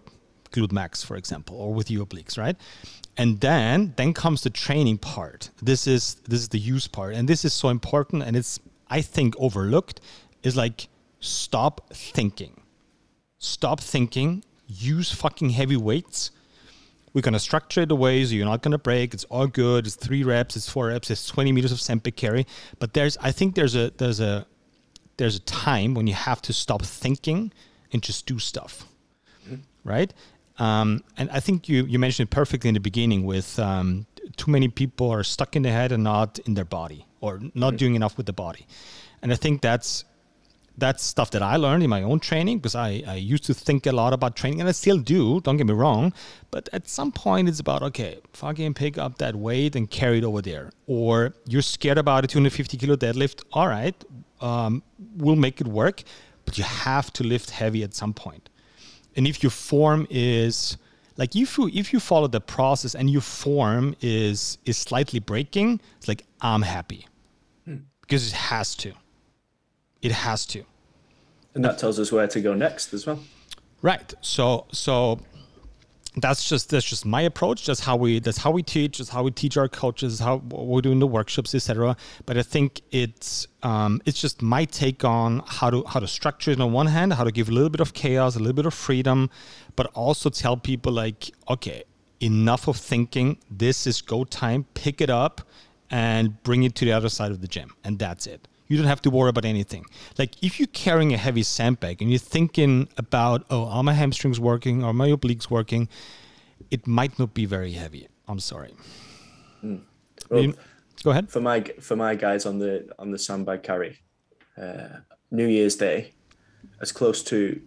[0.53, 2.57] glute max, for example, or with your obliques, right?
[3.19, 5.51] And then then comes the training part.
[5.63, 9.01] This is this is the use part, and this is so important, and it's I
[9.03, 10.01] think overlooked.
[10.43, 10.89] Is like
[11.21, 12.61] stop thinking,
[13.39, 14.45] stop thinking.
[14.69, 16.33] Use fucking heavy weights
[17.17, 19.15] we're going to structure it away so you're not going to break.
[19.15, 19.87] It's all good.
[19.87, 20.55] It's three reps.
[20.55, 21.11] It's four reps.
[21.11, 22.47] It's 20 meters of Sempe carry.
[22.79, 24.47] But there's, I think there's a there's a
[25.17, 27.55] there's a time when you have to stop thinking
[27.91, 28.85] and just do stuff,
[29.47, 29.63] mm-hmm.
[29.83, 30.13] right?
[30.59, 34.51] Um, and I think you you mentioned it perfectly in the beginning with um, too
[34.51, 37.77] many people are stuck in their head and not in their body or not mm-hmm.
[37.77, 38.67] doing enough with the body.
[39.23, 40.05] And I think that's
[40.79, 43.87] that's stuff that I learned in my own training because I, I used to think
[43.87, 46.13] a lot about training and I still do, don't get me wrong.
[46.51, 50.25] But at some point, it's about, okay, fucking pick up that weight and carry it
[50.25, 50.71] over there.
[50.87, 53.43] Or you're scared about a 250 kilo deadlift.
[53.53, 53.95] All right,
[54.41, 54.83] um,
[55.17, 56.03] we'll make it work,
[56.45, 58.46] but you have to lift heavy at some point.
[59.17, 60.77] And if your form is
[61.17, 65.81] like if you if you follow the process and your form is is slightly breaking,
[65.97, 67.07] it's like I'm happy
[67.65, 67.77] hmm.
[68.03, 68.93] because it has to.
[70.03, 70.63] It has to.
[71.55, 73.21] And that tells us where to go next as well.
[73.81, 74.13] Right.
[74.21, 75.21] So so
[76.17, 77.67] that's just that's just my approach.
[77.67, 78.99] That's how we that's how we teach.
[78.99, 80.19] That's how we teach our coaches.
[80.19, 81.97] How we're doing the workshops, etc.
[82.25, 86.51] But I think it's um, it's just my take on how to how to structure
[86.51, 88.67] it on one hand, how to give a little bit of chaos, a little bit
[88.67, 89.29] of freedom,
[89.77, 91.85] but also tell people like, okay,
[92.21, 93.39] enough of thinking.
[93.51, 94.65] This is go time.
[94.73, 95.43] Pick it up
[95.91, 98.87] and bring it to the other side of the gym, and that's it you don't
[98.87, 99.85] have to worry about anything.
[100.19, 104.41] Like if you're carrying a heavy sandbag and you're thinking about, oh, are my hamstrings
[104.41, 105.89] working Are my obliques working,
[106.71, 108.09] it might not be very heavy.
[108.29, 108.75] I'm sorry.
[109.63, 109.83] Mm.
[110.31, 110.55] Well, you,
[111.03, 111.31] go ahead.
[111.31, 113.99] For my for my guys on the on the sandbag carry,
[114.61, 114.89] uh,
[115.31, 116.13] New Year's Day,
[116.81, 117.61] as close to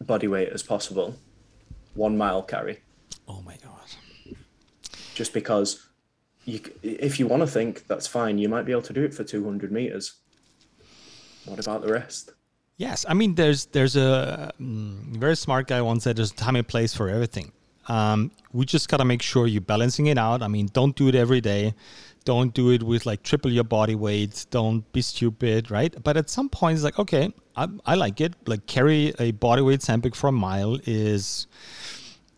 [0.00, 1.16] body weight as possible,
[1.94, 2.80] one mile carry.
[3.28, 4.36] Oh my god!
[5.14, 5.88] Just because
[6.46, 8.38] you, if you want to think, that's fine.
[8.38, 10.14] You might be able to do it for 200 meters.
[11.44, 12.32] What about the rest?
[12.76, 16.66] Yes, I mean, there's there's a um, very smart guy once said there's time and
[16.66, 17.52] place for everything.
[17.88, 20.42] Um, we just gotta make sure you're balancing it out.
[20.42, 21.74] I mean, don't do it every day.
[22.24, 24.46] Don't do it with like triple your body weight.
[24.50, 25.94] Don't be stupid, right?
[26.02, 28.34] But at some point, it's like, okay, I, I like it.
[28.46, 31.46] Like carry a body weight sandbag for a mile is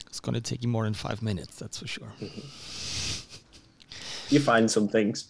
[0.07, 1.57] it's gonna take you more than five minutes.
[1.57, 2.13] That's for sure.
[4.29, 5.29] you find some things.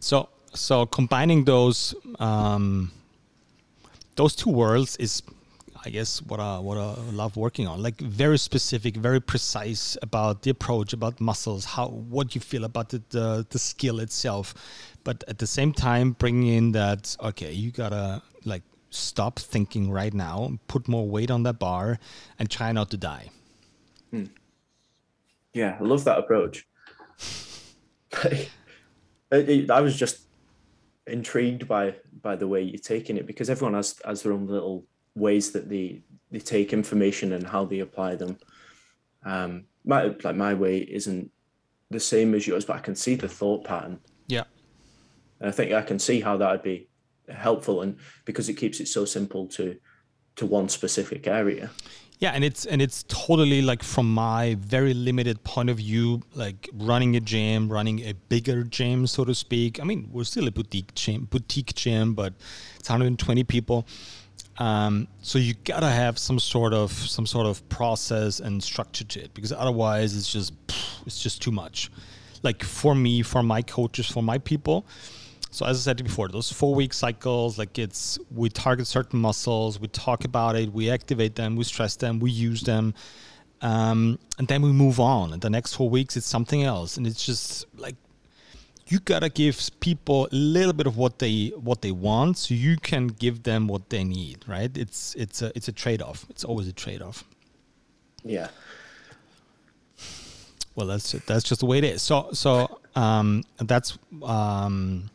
[0.00, 2.90] So so combining those um,
[4.16, 5.22] those two worlds is
[5.84, 7.82] I guess what I what I love working on.
[7.82, 12.90] Like very specific, very precise about the approach, about muscles, how what you feel about
[12.90, 14.54] the the, the skill itself,
[15.04, 20.14] but at the same time bringing in that okay, you gotta like stop thinking right
[20.14, 21.98] now, put more weight on that bar,
[22.38, 23.30] and try not to die.
[24.10, 24.24] Hmm.
[25.54, 26.66] Yeah, I love that approach.
[29.30, 30.27] I was just
[31.08, 34.86] intrigued by by the way you're taking it because everyone has has their own little
[35.14, 38.38] ways that they they take information and how they apply them.
[39.24, 41.30] Um, my like my way isn't
[41.90, 44.00] the same as yours, but I can see the thought pattern.
[44.26, 44.44] Yeah,
[45.40, 46.88] and I think I can see how that would be
[47.28, 49.76] helpful, and because it keeps it so simple to
[50.36, 51.70] to one specific area.
[52.20, 56.68] Yeah, and it's and it's totally like from my very limited point of view, like
[56.74, 59.80] running a gym, running a bigger gym, so to speak.
[59.80, 62.32] I mean, we're still a boutique gym, boutique gym, but
[62.80, 63.86] it's 120 people.
[64.58, 69.20] Um, so you gotta have some sort of some sort of process and structure to
[69.20, 70.54] it, because otherwise it's just
[71.06, 71.88] it's just too much.
[72.42, 74.86] Like for me, for my coaches, for my people,
[75.50, 79.80] so as I said before, those four week cycles, like it's we target certain muscles,
[79.80, 82.94] we talk about it, we activate them, we stress them, we use them,
[83.62, 85.32] um, and then we move on.
[85.32, 87.96] And the next four weeks, it's something else, and it's just like
[88.88, 92.76] you gotta give people a little bit of what they what they want, so you
[92.76, 94.44] can give them what they need.
[94.46, 94.74] Right?
[94.76, 96.26] It's it's a it's a trade off.
[96.28, 97.24] It's always a trade off.
[98.22, 98.48] Yeah.
[100.74, 102.02] Well, that's that's just the way it is.
[102.02, 105.10] So so um, that's um,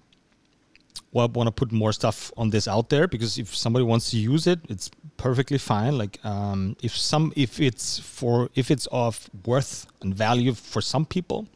[1.13, 4.17] well, want to put more stuff on this out there because if somebody wants to
[4.17, 5.97] use it, it's perfectly fine.
[5.97, 11.05] Like um, if some if it's for if it's of worth and value for some
[11.05, 11.47] people,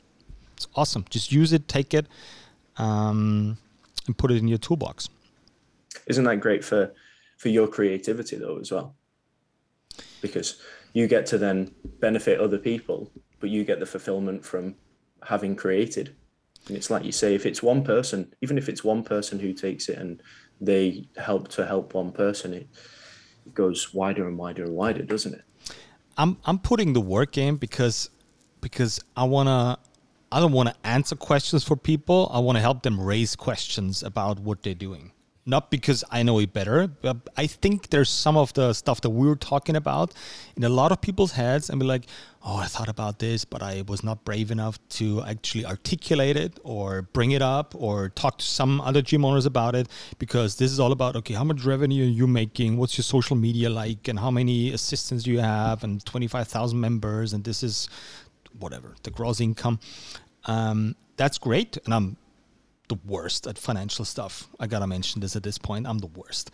[0.53, 1.05] it's awesome.
[1.10, 2.05] Just use it, take it,
[2.78, 3.58] um,
[4.05, 5.10] and put it in your toolbox.
[6.05, 6.93] Isn't that great for
[7.38, 8.95] for your creativity though as well
[10.22, 10.60] because
[10.93, 14.76] you get to then benefit other people but you get the fulfillment from
[15.24, 16.16] having created
[16.68, 19.53] and it's like you say if it's one person even if it's one person who
[19.53, 20.22] takes it and
[20.59, 22.68] they help to help one person it,
[23.45, 25.76] it goes wider and wider and wider doesn't it
[26.18, 28.09] i'm i'm putting the work in because
[28.61, 29.88] because i want to
[30.32, 32.30] I don't want to answer questions for people.
[32.34, 35.13] I want to help them raise questions about what they're doing.
[35.49, 39.09] Not because I know it better, but I think there's some of the stuff that
[39.09, 40.13] we were talking about
[40.57, 42.05] in a lot of people's heads and be like,
[42.45, 46.59] oh, I thought about this, but I was not brave enough to actually articulate it
[46.63, 49.87] or bring it up or talk to some other gym owners about it
[50.19, 52.75] because this is all about, okay, how much revenue are you making?
[52.75, 54.09] What's your social media like?
[54.09, 55.83] And how many assistants do you have?
[55.83, 57.31] And 25,000 members.
[57.31, 57.87] And this is
[58.59, 59.79] whatever the gross income.
[60.45, 62.17] Um, that's great, and I'm
[62.88, 64.47] the worst at financial stuff.
[64.59, 65.88] I gotta mention this at this point.
[65.88, 66.51] I'm the worst.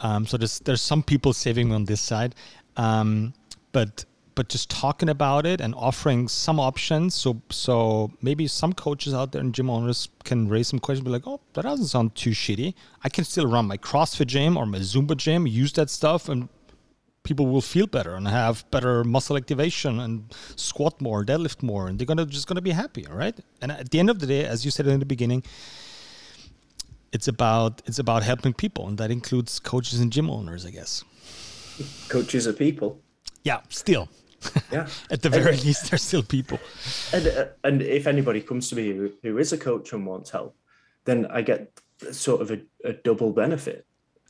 [0.00, 2.34] Um, so there's there's some people saving me on this side,
[2.76, 3.32] um,
[3.72, 4.04] but
[4.34, 7.14] but just talking about it and offering some options.
[7.14, 11.04] So so maybe some coaches out there and gym owners can raise some questions.
[11.04, 12.74] Be like, oh, that doesn't sound too shitty.
[13.02, 16.48] I can still run my CrossFit gym or my Zumba gym, use that stuff, and
[17.26, 21.98] people will feel better and have better muscle activation and squat more, deadlift more, and
[21.98, 23.36] they're gonna just gonna be happier, right?
[23.60, 25.42] And at the end of the day, as you said in the beginning,
[27.12, 31.04] it's about it's about helping people, and that includes coaches and gym owners, I guess.
[32.08, 33.00] Coaches are people.
[33.44, 34.08] Yeah, still.
[34.72, 34.86] Yeah.
[35.10, 36.58] at the very and, least, they're still people.
[37.12, 40.30] And uh, and if anybody comes to me who, who is a coach and wants
[40.30, 40.56] help,
[41.04, 41.80] then I get
[42.12, 43.86] sort of a, a double benefit.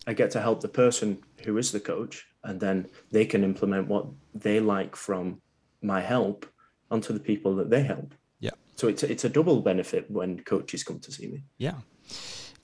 [0.07, 3.89] I get to help the person who is the coach, and then they can implement
[3.89, 5.41] what they like from
[5.83, 6.47] my help
[6.91, 8.15] onto the people that they help.
[8.41, 8.51] Yeah.
[8.77, 11.45] So it's a, it's a double benefit when coaches come to see me.
[11.59, 11.79] Yeah.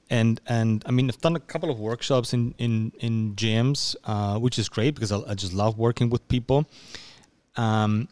[0.09, 4.39] And and I mean I've done a couple of workshops in in in gyms, uh,
[4.39, 6.67] which is great because I, I just love working with people.
[7.57, 8.09] Um,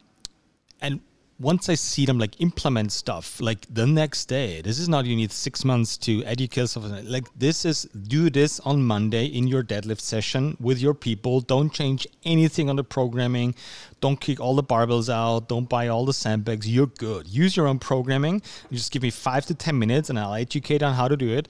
[0.80, 1.00] and
[1.40, 5.16] once I see them like implement stuff, like the next day, this is not you
[5.16, 6.84] need six months to educate yourself.
[7.04, 11.40] Like this is do this on Monday in your deadlift session with your people.
[11.40, 13.54] Don't change anything on the programming.
[14.02, 15.48] Don't kick all the barbells out.
[15.48, 16.68] Don't buy all the sandbags.
[16.68, 17.26] You're good.
[17.26, 18.42] Use your own programming.
[18.70, 21.48] Just give me five to ten minutes, and I'll educate on how to do it.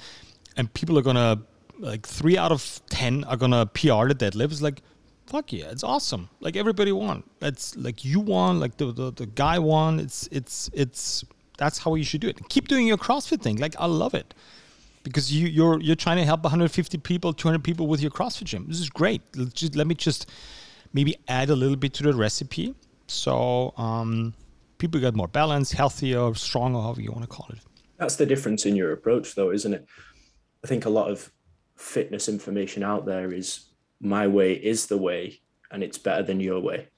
[0.56, 1.42] And people are gonna
[1.80, 4.62] like three out of ten are gonna PR the deadlifts.
[4.62, 4.82] Like
[5.30, 6.28] fuck yeah, it's awesome.
[6.40, 7.22] Like everybody won.
[7.40, 10.00] It's like you won, like the, the, the guy won.
[10.00, 11.24] It's it's it's
[11.56, 12.36] that's how you should do it.
[12.48, 13.56] Keep doing your CrossFit thing.
[13.56, 14.34] Like I love it.
[15.02, 18.66] Because you you're you're trying to help 150 people, 200 people with your CrossFit gym.
[18.68, 19.22] This is great.
[19.36, 20.28] Let's just, let me just
[20.92, 22.74] maybe add a little bit to the recipe.
[23.06, 24.34] So um,
[24.78, 27.60] people get more balanced, healthier, stronger, however you want to call it.
[27.98, 29.86] That's the difference in your approach, though, isn't it?
[30.64, 31.30] I think a lot of
[31.76, 33.69] fitness information out there is
[34.00, 35.40] my way is the way
[35.70, 36.88] and it's better than your way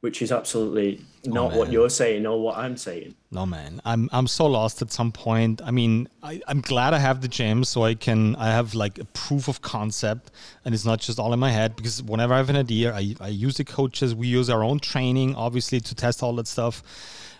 [0.00, 3.14] which is absolutely oh, not oh, what you're saying or what I'm saying.
[3.30, 5.60] No man, I'm I'm so lost at some point.
[5.64, 8.98] I mean, I, I'm glad I have the gym so I can I have like
[8.98, 10.30] a proof of concept
[10.64, 13.14] and it's not just all in my head because whenever I have an idea, I,
[13.20, 16.82] I use the coaches, we use our own training obviously to test all that stuff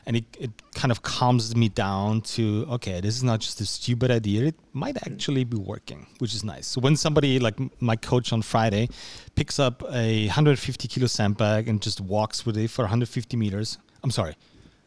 [0.08, 3.66] and it, it kind of calms me down to okay this is not just a
[3.66, 4.46] stupid idea.
[4.46, 6.66] It might actually be working which is nice.
[6.66, 8.88] So when somebody like my coach on friday
[9.36, 14.10] picks up a 150 kilo sandbag and just walks with it for 150 meters i'm
[14.10, 14.34] sorry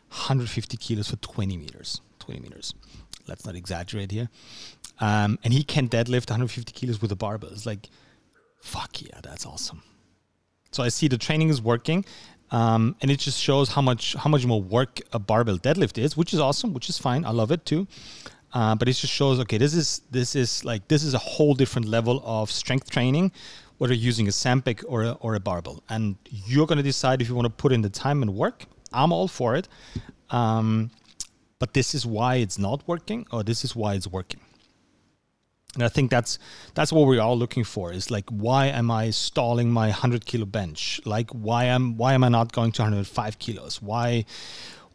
[0.10, 2.74] 150 kilos for 20 meters 20 meters.
[3.28, 4.30] Let's not exaggerate here.
[5.00, 7.90] Um, and he can deadlift 150 kilos with a barbell it's like
[8.62, 9.84] fuck yeah that's awesome.
[10.72, 12.06] So I see the training is working,
[12.52, 16.18] um, and it just shows how much how much more work a barbell deadlift is,
[16.18, 17.26] which is awesome, which is fine.
[17.26, 17.88] I love it too.
[18.54, 21.54] Uh, but it just shows okay, this is this is like this is a whole
[21.54, 23.32] different level of strength training,
[23.78, 27.36] whether using a sandbag or a, or a barbell, and you're gonna decide if you
[27.36, 28.66] want to put in the time and work.
[28.92, 29.70] I'm all for it,
[30.32, 30.92] um,
[31.60, 34.42] but this is why it's not working, or this is why it's working.
[35.76, 36.38] And I think that's
[36.74, 40.46] that's what we're all looking for is like why am I stalling my 100 kilo
[40.46, 41.00] bench?
[41.06, 43.82] Like why am why am I not going to 105 kilos?
[43.82, 44.26] Why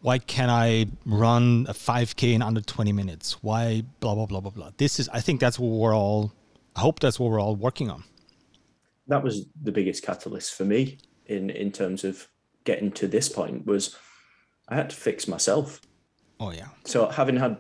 [0.02, 3.42] why can I run a 5k in under 20 minutes?
[3.42, 4.70] Why blah blah blah blah blah.
[4.76, 6.32] This is I think that's what we're all
[6.74, 8.04] I hope that's what we're all working on.
[9.06, 12.28] That was the biggest catalyst for me in in terms of
[12.64, 13.96] getting to this point was
[14.68, 15.80] I had to fix myself.
[16.38, 16.68] Oh yeah.
[16.84, 17.56] So having had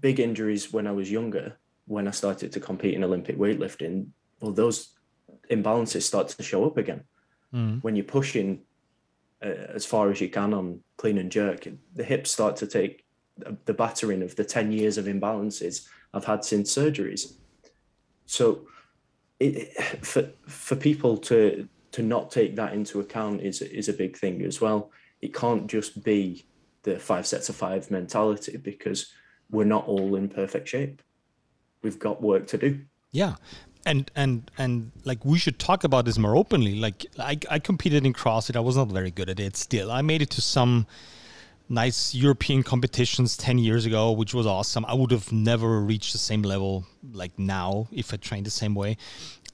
[0.00, 1.56] big injuries when I was younger
[1.90, 4.06] when I started to compete in Olympic weightlifting,
[4.40, 4.90] well, those
[5.50, 7.02] imbalances start to show up again.
[7.52, 7.82] Mm.
[7.82, 8.60] When you're pushing
[9.44, 13.04] uh, as far as you can on clean and jerk, the hips start to take
[13.64, 17.34] the battering of the 10 years of imbalances I've had since surgeries.
[18.26, 18.66] So
[19.40, 19.72] it,
[20.04, 24.42] for for people to to not take that into account is is a big thing
[24.42, 24.92] as well.
[25.20, 26.46] It can't just be
[26.84, 29.12] the five sets of five mentality because
[29.50, 31.02] we're not all in perfect shape.
[31.82, 32.80] We've got work to do.
[33.10, 33.36] Yeah.
[33.86, 36.78] And and and like we should talk about this more openly.
[36.78, 38.56] Like I, I competed in CrossFit.
[38.56, 39.90] I was not very good at it still.
[39.90, 40.86] I made it to some
[41.70, 44.84] nice European competitions 10 years ago, which was awesome.
[44.86, 48.74] I would have never reached the same level like now if I trained the same
[48.74, 48.96] way.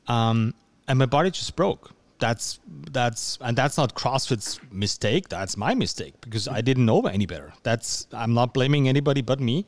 [0.09, 0.55] Um,
[0.89, 1.93] and my body just broke.
[2.19, 2.59] That's
[2.91, 5.29] that's and that's not CrossFit's mistake.
[5.29, 7.53] That's my mistake because I didn't know any better.
[7.63, 9.67] That's I'm not blaming anybody but me.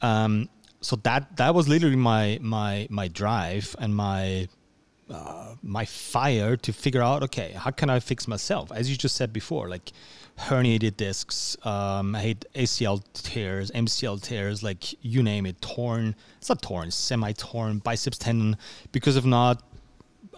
[0.00, 0.48] Um,
[0.80, 4.48] so that that was literally my my my drive and my
[5.10, 8.70] uh, my fire to figure out okay how can I fix myself?
[8.72, 9.92] As you just said before like
[10.38, 16.48] herniated discs um, I hate ACL tears MCL tears like you name it torn it's
[16.48, 18.56] not torn semi torn biceps tendon
[18.92, 19.62] because of not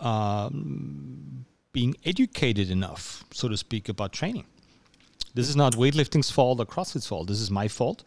[0.00, 4.44] um, being educated enough so to speak about training.
[5.34, 7.28] This is not weightlifting's fault or CrossFit's fault.
[7.28, 8.02] This is my fault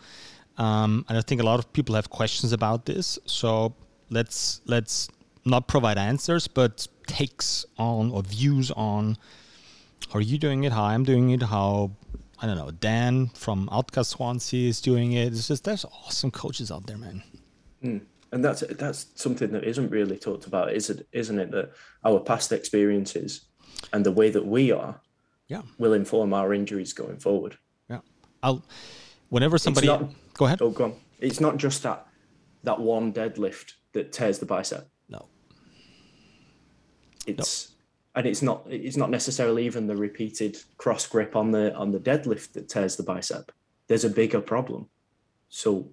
[0.57, 3.19] um, and I think a lot of people have questions about this.
[3.25, 3.75] So
[4.09, 5.09] let's let's
[5.45, 9.17] not provide answers, but takes on or views on
[10.11, 11.91] how are you doing it, how I'm doing it, how
[12.39, 15.27] I don't know Dan from Outcast Swansea is doing it.
[15.27, 17.23] It's just there's awesome coaches out there, man.
[17.83, 18.01] Mm.
[18.31, 21.07] And that's that's something that isn't really talked about, is it?
[21.11, 21.71] Isn't it that
[22.03, 23.41] our past experiences
[23.91, 24.99] and the way that we are,
[25.47, 27.57] yeah, will inform our injuries going forward.
[27.89, 27.99] Yeah,
[28.41, 28.63] I'll
[29.29, 29.87] whenever somebody
[30.33, 30.61] go ahead.
[30.61, 30.95] Oh, go on.
[31.19, 32.07] It's not just that
[32.63, 34.87] that one deadlift that tears the bicep.
[35.09, 35.27] No.
[37.25, 37.71] It's
[38.15, 38.19] no.
[38.19, 41.99] and it's not it's not necessarily even the repeated cross grip on the on the
[41.99, 43.51] deadlift that tears the bicep.
[43.87, 44.87] There's a bigger problem.
[45.49, 45.89] So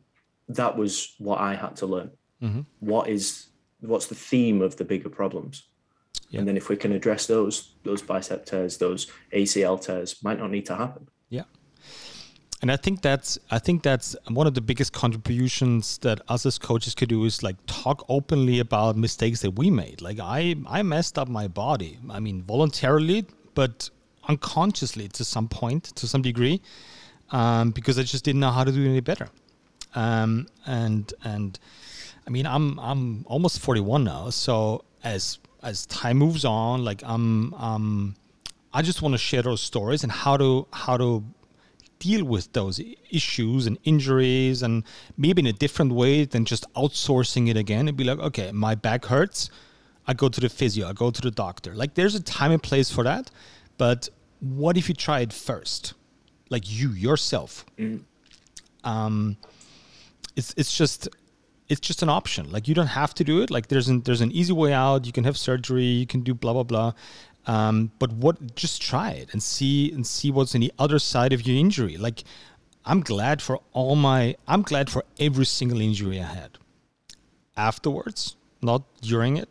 [0.48, 2.10] that was what I had to learn.
[2.42, 2.60] Mm-hmm.
[2.80, 3.48] What is
[3.80, 5.64] what's the theme of the bigger problems?
[6.30, 6.40] Yeah.
[6.40, 10.50] And then if we can address those, those bicep tears, those ACL tears might not
[10.50, 11.08] need to happen.
[11.28, 11.44] Yeah
[12.62, 16.58] and I think that's I think that's one of the biggest contributions that us as
[16.58, 20.02] coaches could do is like talk openly about mistakes that we made.
[20.02, 21.98] Like I I messed up my body.
[22.10, 23.88] I mean voluntarily, but
[24.28, 26.60] unconsciously to some point, to some degree,
[27.30, 29.28] um, because I just didn't know how to do any better.
[29.94, 31.58] Um, and and
[32.26, 37.54] I mean I'm I'm almost 41 now, so as as time moves on, like I'm
[37.54, 38.16] um
[38.74, 41.24] I just want to share those stories and how to how to
[42.01, 44.82] deal with those issues and injuries and
[45.16, 48.74] maybe in a different way than just outsourcing it again and be like, okay, my
[48.74, 49.51] back hurts.
[50.09, 51.74] I go to the physio, I go to the doctor.
[51.74, 53.31] Like there's a time and place for that.
[53.78, 54.09] But
[54.40, 55.94] what if you try it first?
[56.48, 57.64] Like you yourself.
[57.78, 58.02] Mm.
[58.82, 59.36] Um,
[60.35, 61.09] it's it's just
[61.68, 62.51] it's just an option.
[62.51, 63.51] Like you don't have to do it.
[63.51, 65.06] Like there's an there's an easy way out.
[65.06, 65.85] You can have surgery.
[65.85, 66.93] You can do blah blah blah.
[67.51, 68.55] Um, but what?
[68.55, 71.97] Just try it and see and see what's on the other side of your injury.
[71.97, 72.22] Like,
[72.85, 74.36] I'm glad for all my.
[74.47, 76.59] I'm glad for every single injury I had.
[77.56, 79.48] Afterwards, not during it,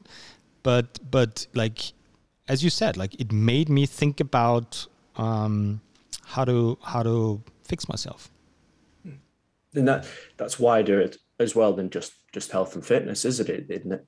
[0.63, 1.91] but but like,
[2.47, 5.81] as you said, like it made me think about um,
[6.23, 8.31] how to how to fix myself.
[9.75, 10.07] And that
[10.37, 13.65] that's wider as well than just just health and fitness, isn't it?
[13.69, 14.07] Isn't it?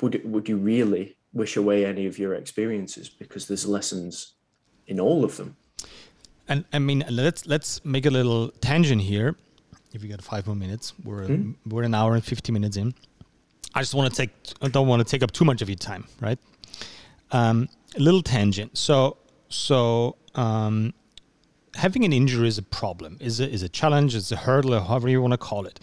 [0.00, 4.34] Would would you really wish away any of your experiences because there's lessons
[4.86, 5.56] in all of them.
[6.48, 9.36] And I mean, let's let's make a little tangent here.
[9.92, 11.52] If you got five more minutes, we're hmm?
[11.66, 12.94] we're an hour and fifty minutes in.
[13.74, 14.30] I just want to take
[14.62, 16.38] I don't want to take up too much of your time, right?
[17.32, 18.76] Um, a little tangent.
[18.76, 19.16] So
[19.48, 20.94] so um,
[21.74, 24.80] having an injury is a problem, is a, is a challenge, is a hurdle, or
[24.80, 25.80] however you want to call it.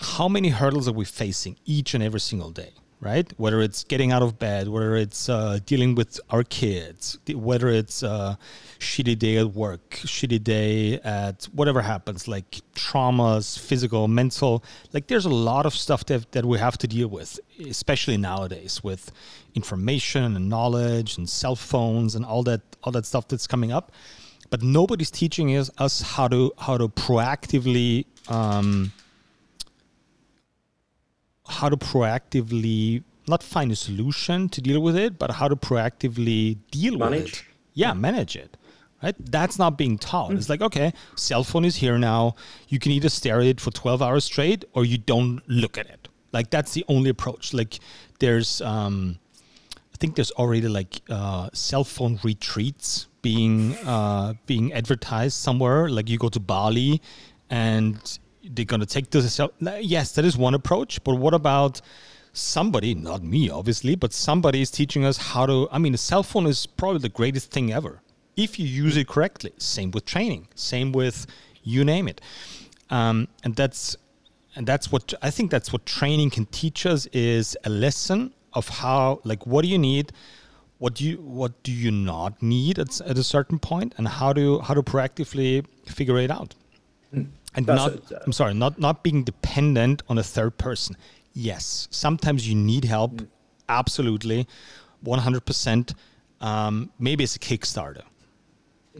[0.00, 2.72] How many hurdles are we facing each and every single day?
[3.00, 3.32] Right?
[3.36, 8.02] Whether it's getting out of bed, whether it's uh, dealing with our kids, whether it's
[8.02, 8.34] a uh,
[8.78, 14.64] shitty day at work, shitty day at whatever happens, like traumas, physical, mental.
[14.92, 18.82] Like there's a lot of stuff that, that we have to deal with, especially nowadays
[18.82, 19.12] with
[19.54, 23.92] information and knowledge and cell phones and all that all that stuff that's coming up.
[24.50, 28.92] But nobody's teaching us, us how to how to proactively um,
[31.58, 36.56] how to proactively not find a solution to deal with it, but how to proactively
[36.70, 37.22] deal manage.
[37.22, 37.44] with it.
[37.74, 38.56] Yeah, manage it.
[39.02, 39.14] Right?
[39.18, 40.30] That's not being taught.
[40.30, 40.36] Mm.
[40.38, 42.34] It's like, okay, cell phone is here now.
[42.68, 45.86] You can either stare at it for 12 hours straight or you don't look at
[45.86, 46.08] it.
[46.32, 47.54] Like that's the only approach.
[47.54, 47.80] Like
[48.18, 49.18] there's um
[49.94, 55.88] I think there's already like uh, cell phone retreats being uh, being advertised somewhere.
[55.88, 57.00] Like you go to Bali
[57.50, 57.96] and
[58.44, 59.40] they're going to take this.
[59.80, 61.02] Yes, that is one approach.
[61.04, 61.80] But what about
[62.32, 65.68] somebody, not me, obviously, but somebody is teaching us how to.
[65.70, 68.00] I mean, a cell phone is probably the greatest thing ever
[68.36, 69.52] if you use it correctly.
[69.58, 70.48] Same with training.
[70.54, 71.26] Same with
[71.62, 72.20] you name it.
[72.90, 73.96] Um, and that's
[74.56, 75.50] and that's what I think.
[75.50, 79.78] That's what training can teach us is a lesson of how, like, what do you
[79.78, 80.12] need,
[80.78, 84.32] what do you what do you not need at, at a certain point, and how
[84.32, 86.54] to how to proactively figure it out.
[87.54, 90.96] And that's not, uh, I'm sorry, not not being dependent on a third person
[91.38, 93.12] yes, sometimes you need help.
[93.12, 93.28] Mm.
[93.68, 94.46] Absolutely,
[95.04, 95.94] 100%.
[96.40, 98.02] Um, maybe it's a Kickstarter,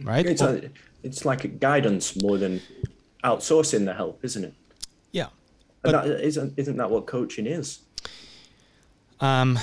[0.03, 0.25] right?
[0.25, 0.69] It's, a,
[1.03, 2.61] it's like a guidance more than
[3.23, 4.53] outsourcing the help, isn't it?
[5.11, 5.27] Yeah.
[5.81, 7.79] But that, isn't, isn't that what coaching is?
[9.19, 9.57] Um,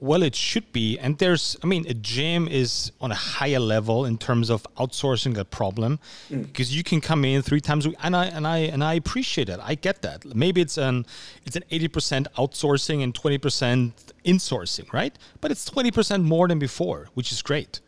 [0.00, 0.98] well, it should be.
[0.98, 5.34] And there's, I mean, a gym is on a higher level in terms of outsourcing
[5.34, 6.00] that problem
[6.30, 6.46] mm.
[6.46, 7.98] because you can come in three times a week.
[8.02, 9.60] And I, and I, and I appreciate it.
[9.62, 10.24] I get that.
[10.24, 11.06] Maybe it's an,
[11.44, 13.92] it's an 80% outsourcing and 20%
[14.24, 15.16] insourcing, right?
[15.40, 17.80] But it's 20% more than before, which is great.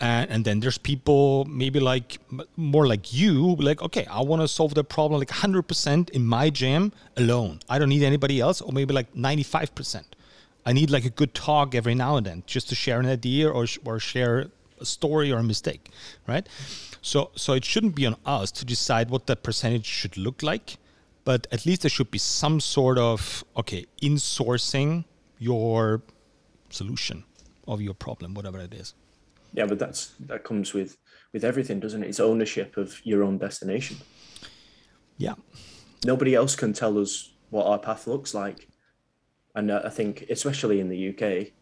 [0.00, 2.18] And, and then there's people maybe like
[2.56, 6.50] more like you, like, okay, I want to solve the problem like 100% in my
[6.50, 7.60] gym alone.
[7.68, 10.04] I don't need anybody else, or maybe like 95%.
[10.66, 13.48] I need like a good talk every now and then just to share an idea
[13.48, 14.46] or, or share
[14.80, 15.90] a story or a mistake,
[16.26, 16.46] right?
[17.00, 20.76] So, so it shouldn't be on us to decide what that percentage should look like,
[21.24, 25.04] but at least there should be some sort of okay in sourcing
[25.38, 26.02] your
[26.68, 27.22] solution
[27.68, 28.94] of your problem, whatever it is.
[29.52, 30.98] Yeah, but that's that comes with
[31.32, 32.08] with everything, doesn't it?
[32.08, 33.98] It's ownership of your own destination.
[35.16, 35.34] Yeah.
[36.04, 38.68] Nobody else can tell us what our path looks like.
[39.56, 41.52] And uh, I think, especially in the UK,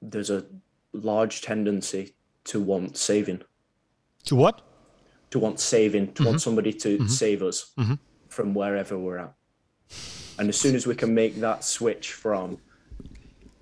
[0.00, 0.46] there's a
[0.92, 3.42] large tendency to want saving.
[4.26, 4.62] To what?
[5.30, 6.24] To want saving, to mm-hmm.
[6.24, 7.06] want somebody to mm-hmm.
[7.08, 7.94] save us mm-hmm.
[8.28, 9.34] from wherever we're at.
[10.38, 12.58] And as soon as we can make that switch from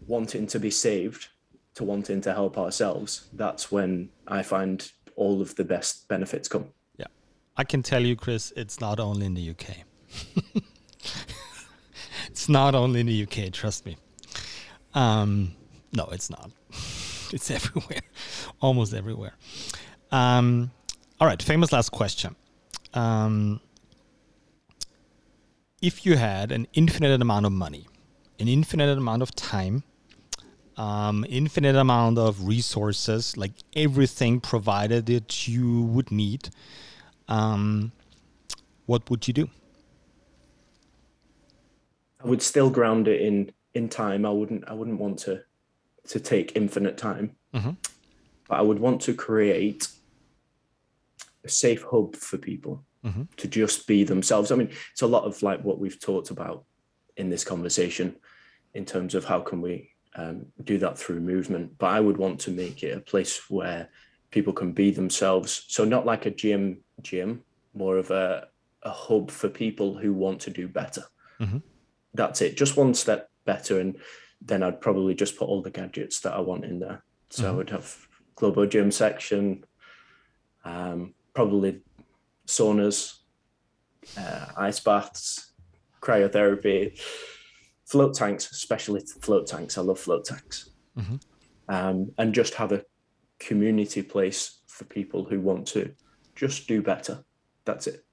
[0.07, 1.28] wanting to be saved
[1.74, 6.66] to wanting to help ourselves, that's when I find all of the best benefits come.
[6.99, 7.07] Yeah.
[7.57, 10.62] I can tell you, Chris, it's not only in the UK.
[12.45, 13.97] it's not only in the UK, trust me.
[14.93, 15.53] Um,
[15.95, 16.51] no, it's not.
[17.33, 18.03] it's everywhere,
[18.61, 19.33] almost everywhere.
[20.12, 20.71] Um,
[21.19, 22.37] all right, famous last question.
[22.93, 23.62] Um,
[25.81, 27.87] if you had an infinite amount of money,
[28.39, 29.83] an infinite amount of time,
[30.77, 36.51] um, infinite amount of resources, like everything provided that you would need,
[37.27, 37.93] um,
[38.85, 39.49] what would you do?
[42.25, 44.25] I would still ground it in in time.
[44.25, 45.43] I wouldn't I wouldn't want to
[46.09, 47.73] to take infinite time, mm-hmm.
[48.49, 49.89] but I would want to create
[51.45, 53.23] a safe hub for people mm-hmm.
[53.37, 54.51] to just be themselves.
[54.51, 56.65] I mean, it's a lot of like what we've talked about
[57.17, 58.17] in this conversation
[58.73, 61.79] in terms of how can we um, do that through movement.
[61.79, 63.89] But I would want to make it a place where
[64.31, 65.65] people can be themselves.
[65.69, 67.43] So not like a gym gym,
[67.75, 68.49] more of a,
[68.83, 71.05] a hub for people who want to do better.
[71.41, 71.59] Mm-hmm
[72.15, 73.81] that's it, just one step better.
[73.81, 73.99] And
[74.41, 77.05] then I'd probably just put all the gadgets that I want in there.
[77.31, 77.53] So mm-hmm.
[77.53, 79.65] I would have globo gym section,
[80.65, 81.82] um, probably
[82.47, 83.19] saunas,
[84.19, 85.53] uh, ice baths,
[86.01, 87.01] cryotherapy,
[87.86, 89.78] float tanks, especially float tanks.
[89.78, 90.70] I love float tanks.
[90.99, 91.16] Mm-hmm.
[91.69, 92.85] Um, and just have a
[93.39, 95.95] community place for people who want to
[96.35, 97.24] just do better.
[97.65, 98.03] That's it.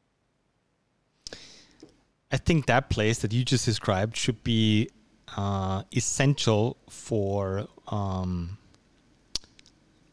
[2.32, 4.90] I think that place that you just described should be
[5.38, 8.58] uh, essential for um,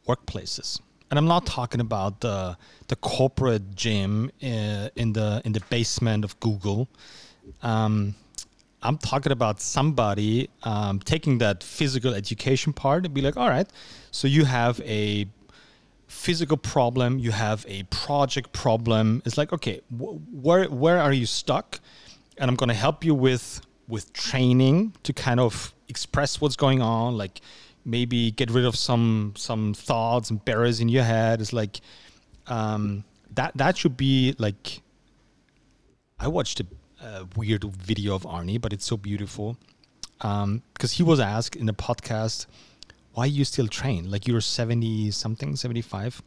[0.06, 0.80] workplaces.
[1.10, 2.56] And I'm not talking about the
[2.88, 6.88] the corporate gym uh, in the in the basement of Google.
[7.62, 8.14] Um,
[8.82, 13.66] I'm talking about somebody um, taking that physical education part and be like, all right,
[14.10, 15.26] so you have a
[16.06, 19.22] physical problem, you have a project problem.
[19.24, 21.80] It's like, okay, wh- where where are you stuck?
[22.38, 26.82] And I'm going to help you with with training to kind of express what's going
[26.82, 27.40] on, like
[27.84, 31.40] maybe get rid of some some thoughts and barriers in your head.
[31.40, 31.80] It's like
[32.46, 33.04] um,
[33.34, 34.82] that that should be like.
[36.20, 36.66] I watched a,
[37.00, 39.56] a weird video of Arnie, but it's so beautiful
[40.18, 42.46] because um, he was asked in the podcast,
[43.12, 44.10] "Why you still train?
[44.10, 46.20] Like you're seventy something, seventy five.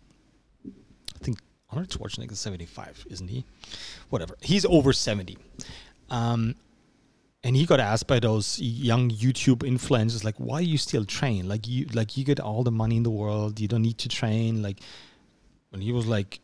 [0.66, 1.40] I think
[1.70, 3.46] Arnold Schwarzenegger is seventy five, isn't he?
[4.10, 4.36] Whatever.
[4.42, 5.38] He's over seventy,
[6.12, 6.56] um,
[7.44, 11.48] and he got asked by those young YouTube influencers, like, why you still train?
[11.48, 14.10] Like you, like you get all the money in the world, you don't need to
[14.10, 14.62] train.
[14.62, 14.80] Like,
[15.74, 16.40] and he was like,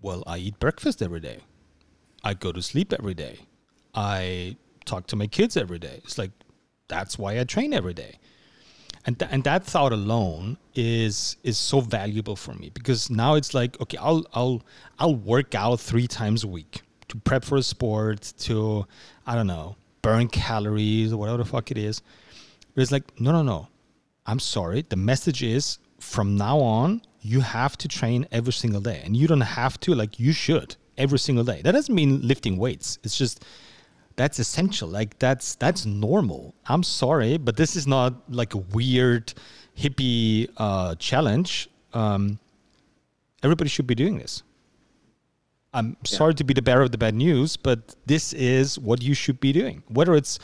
[0.00, 1.40] well, I eat breakfast every day.
[2.24, 3.40] I go to sleep every day.
[3.94, 6.00] I talk to my kids every day.
[6.04, 6.30] It's like
[6.88, 8.18] that's why I train every day.
[9.04, 13.54] And, th- and that thought alone is is so valuable for me because now it's
[13.54, 14.62] like okay I'll I'll
[14.98, 18.86] I'll work out three times a week to prep for a sport to
[19.26, 19.76] I don't know
[20.06, 22.00] burn calories or whatever the fuck it is.
[22.74, 23.68] But it's like no no no.
[24.24, 24.84] I'm sorry.
[24.88, 29.00] The message is from now on you have to train every single day.
[29.04, 31.60] And you don't have to like you should every single day.
[31.62, 32.98] That doesn't mean lifting weights.
[33.02, 33.44] It's just
[34.14, 34.88] that's essential.
[34.88, 36.54] Like that's that's normal.
[36.66, 39.34] I'm sorry but this is not like a weird
[39.76, 41.68] hippie uh, challenge.
[41.92, 42.38] Um,
[43.42, 44.42] everybody should be doing this
[45.76, 46.16] i'm yeah.
[46.18, 49.38] sorry to be the bearer of the bad news but this is what you should
[49.38, 50.38] be doing whether it's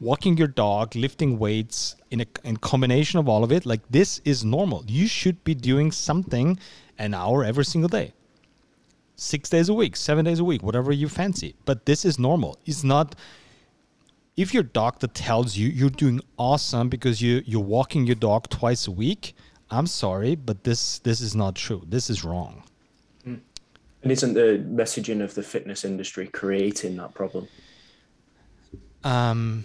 [0.00, 4.20] walking your dog lifting weights in a in combination of all of it like this
[4.24, 6.58] is normal you should be doing something
[6.98, 8.12] an hour every single day
[9.16, 11.56] six days a week, seven days a week, whatever you fancy.
[11.64, 12.58] But this is normal.
[12.64, 13.16] It's not.
[14.36, 18.86] If your doctor tells you you're doing awesome because you you're walking your dog twice
[18.86, 19.34] a week,
[19.70, 21.82] I'm sorry, but this this is not true.
[21.88, 22.62] This is wrong.
[24.06, 27.48] And isn't the messaging of the fitness industry creating that problem?
[29.02, 29.64] Um,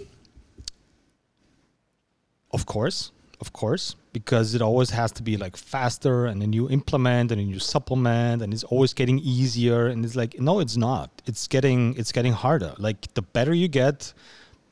[2.49, 6.67] of course, of course because it always has to be like faster and then you
[6.71, 10.75] implement and then you supplement and it's always getting easier and it's like no it's
[10.75, 11.21] not.
[11.27, 12.73] It's getting it's getting harder.
[12.79, 14.11] Like the better you get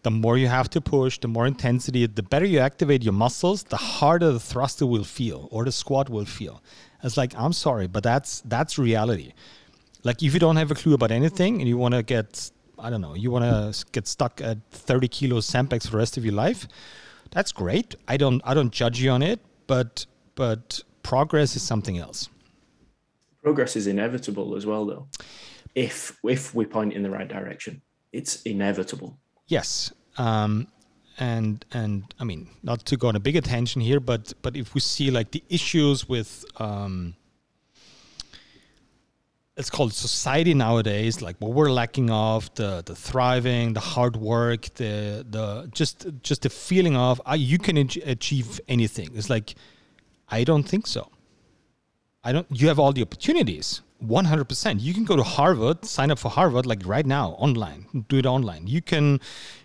[0.02, 3.62] the more you have to push the more intensity the better you activate your muscles
[3.64, 6.64] the harder the thruster will feel or the squat will feel
[7.04, 9.34] it's like i'm sorry but that's that's reality
[10.04, 12.90] like if you don't have a clue about anything and you want to get i
[12.90, 16.26] don't know you want to get stuck at 30 kilos sandbags for the rest of
[16.26, 16.68] your life
[17.32, 17.96] that's great.
[18.08, 20.06] I don't I don't judge you on it, but
[20.36, 22.30] but progress is something else.
[23.44, 25.08] Progress is inevitable as well, though.
[25.76, 27.82] If if we point in the right direction,
[28.12, 29.18] it's inevitable.
[29.48, 29.92] Yes.
[30.18, 30.68] Um,
[31.20, 34.74] and and I mean, not to go on a big attention here, but but if
[34.74, 37.16] we see like the issues with um,
[39.58, 44.74] it's called society nowadays like what we're lacking of the the thriving the hard work
[44.76, 49.10] the the just just the feeling of uh, you can achieve anything.
[49.14, 49.56] It's like
[50.30, 51.12] i don't think so.
[52.24, 56.18] I don't you have all the opportunities 100% you can go to harvard sign up
[56.18, 58.06] for harvard like right now online.
[58.08, 58.66] Do it online.
[58.68, 59.20] You can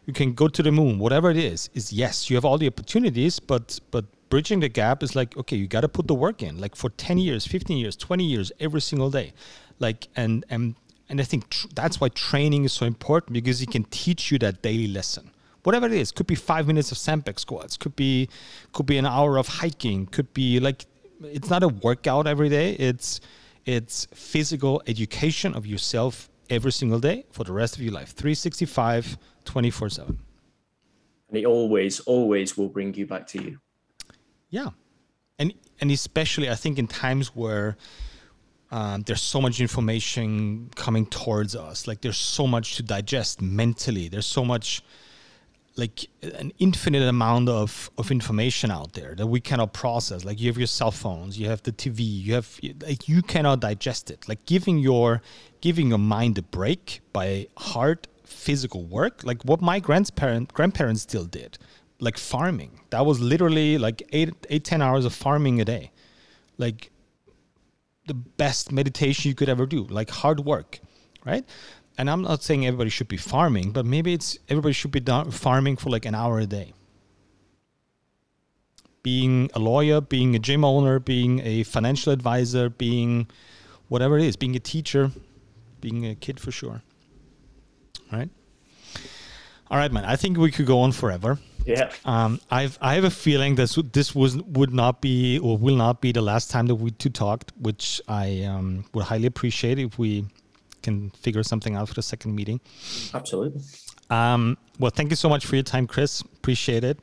[0.07, 0.99] you can go to the moon.
[0.99, 5.03] Whatever it is is yes you have all the opportunities but but bridging the gap
[5.03, 7.77] is like okay you got to put the work in like for 10 years 15
[7.77, 9.33] years 20 years every single day.
[9.79, 10.75] Like and and
[11.09, 14.39] and I think tr- that's why training is so important because it can teach you
[14.39, 15.31] that daily lesson.
[15.63, 18.29] Whatever it is, could be five minutes of sandbag squats, could be
[18.73, 20.87] could be an hour of hiking, could be like
[21.23, 22.73] it's not a workout every day.
[22.73, 23.21] It's
[23.67, 28.11] it's physical education of yourself every single day for the rest of your life.
[28.11, 30.19] 365 24 7
[31.35, 33.59] and it always always will bring you back to you.
[34.51, 34.71] Yeah.
[35.39, 37.77] And and especially i think in times where
[38.71, 44.09] um, there's so much information coming towards us like there's so much to digest mentally.
[44.09, 44.83] There's so much
[45.77, 50.25] like an infinite amount of, of information out there that we cannot process.
[50.25, 53.61] Like you have your cell phones you have the tv you have like you cannot
[53.61, 54.29] digest it.
[54.29, 55.23] Like giving your
[55.61, 61.25] giving your mind a break by hard physical work like what my grandparent grandparents still
[61.25, 61.59] did
[62.01, 62.81] like farming.
[62.91, 65.91] That was literally like eight eight ten hours of farming a day.
[66.59, 66.91] Like
[68.07, 70.81] the best meditation you could ever do, like hard work,
[71.25, 71.45] right?
[71.97, 75.01] And I'm not saying everybody should be farming, but maybe it's everybody should be
[75.31, 76.73] farming for like an hour a day.
[79.03, 83.29] Being a lawyer, being a gym owner, being a financial advisor, being
[83.89, 85.11] whatever it is, being a teacher,
[85.81, 86.83] being a kid for sure.
[88.11, 88.31] All right.
[89.71, 90.05] All right, man.
[90.05, 91.39] I think we could go on forever.
[91.65, 91.91] Yeah.
[92.05, 96.01] Um, I've I have a feeling this this was would not be or will not
[96.01, 99.99] be the last time that we two talked, which I um, would highly appreciate if
[99.99, 100.27] we
[100.85, 102.61] can figure something out for the second meeting.
[103.13, 103.63] Absolutely.
[104.11, 106.21] Um, well, thank you so much for your time, Chris.
[106.21, 106.99] Appreciate it.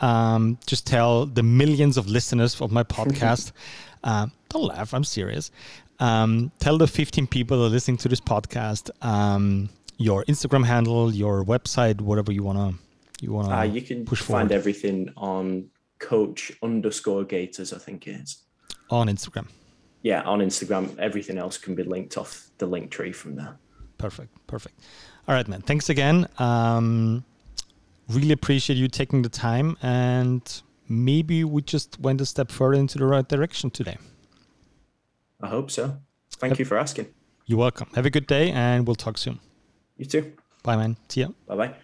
[0.00, 3.52] Um, just tell the millions of listeners of my podcast.
[4.04, 4.92] uh, don't laugh.
[4.92, 5.50] I'm serious.
[5.98, 11.10] Um, tell the 15 people that are listening to this podcast um, your Instagram handle,
[11.14, 12.86] your website, whatever you want to
[13.20, 14.52] you want to uh, you can push find forward.
[14.52, 15.68] everything on
[15.98, 18.42] coach underscore gators i think it is
[18.90, 19.46] on instagram
[20.02, 23.56] yeah on instagram everything else can be linked off the link tree from there.
[23.98, 24.78] Perfect perfect.
[25.28, 26.28] All right man thanks again.
[26.38, 27.24] Um,
[28.08, 32.98] really appreciate you taking the time and maybe we just went a step further into
[32.98, 33.98] the right direction today.
[35.40, 35.98] I hope so.
[36.36, 36.58] Thank yep.
[36.60, 37.08] you for asking.
[37.46, 37.88] You're welcome.
[37.94, 39.40] Have a good day and we'll talk soon.
[39.96, 40.32] You too.
[40.62, 40.96] Bye man.
[41.08, 41.28] See ya.
[41.46, 41.74] Bye bye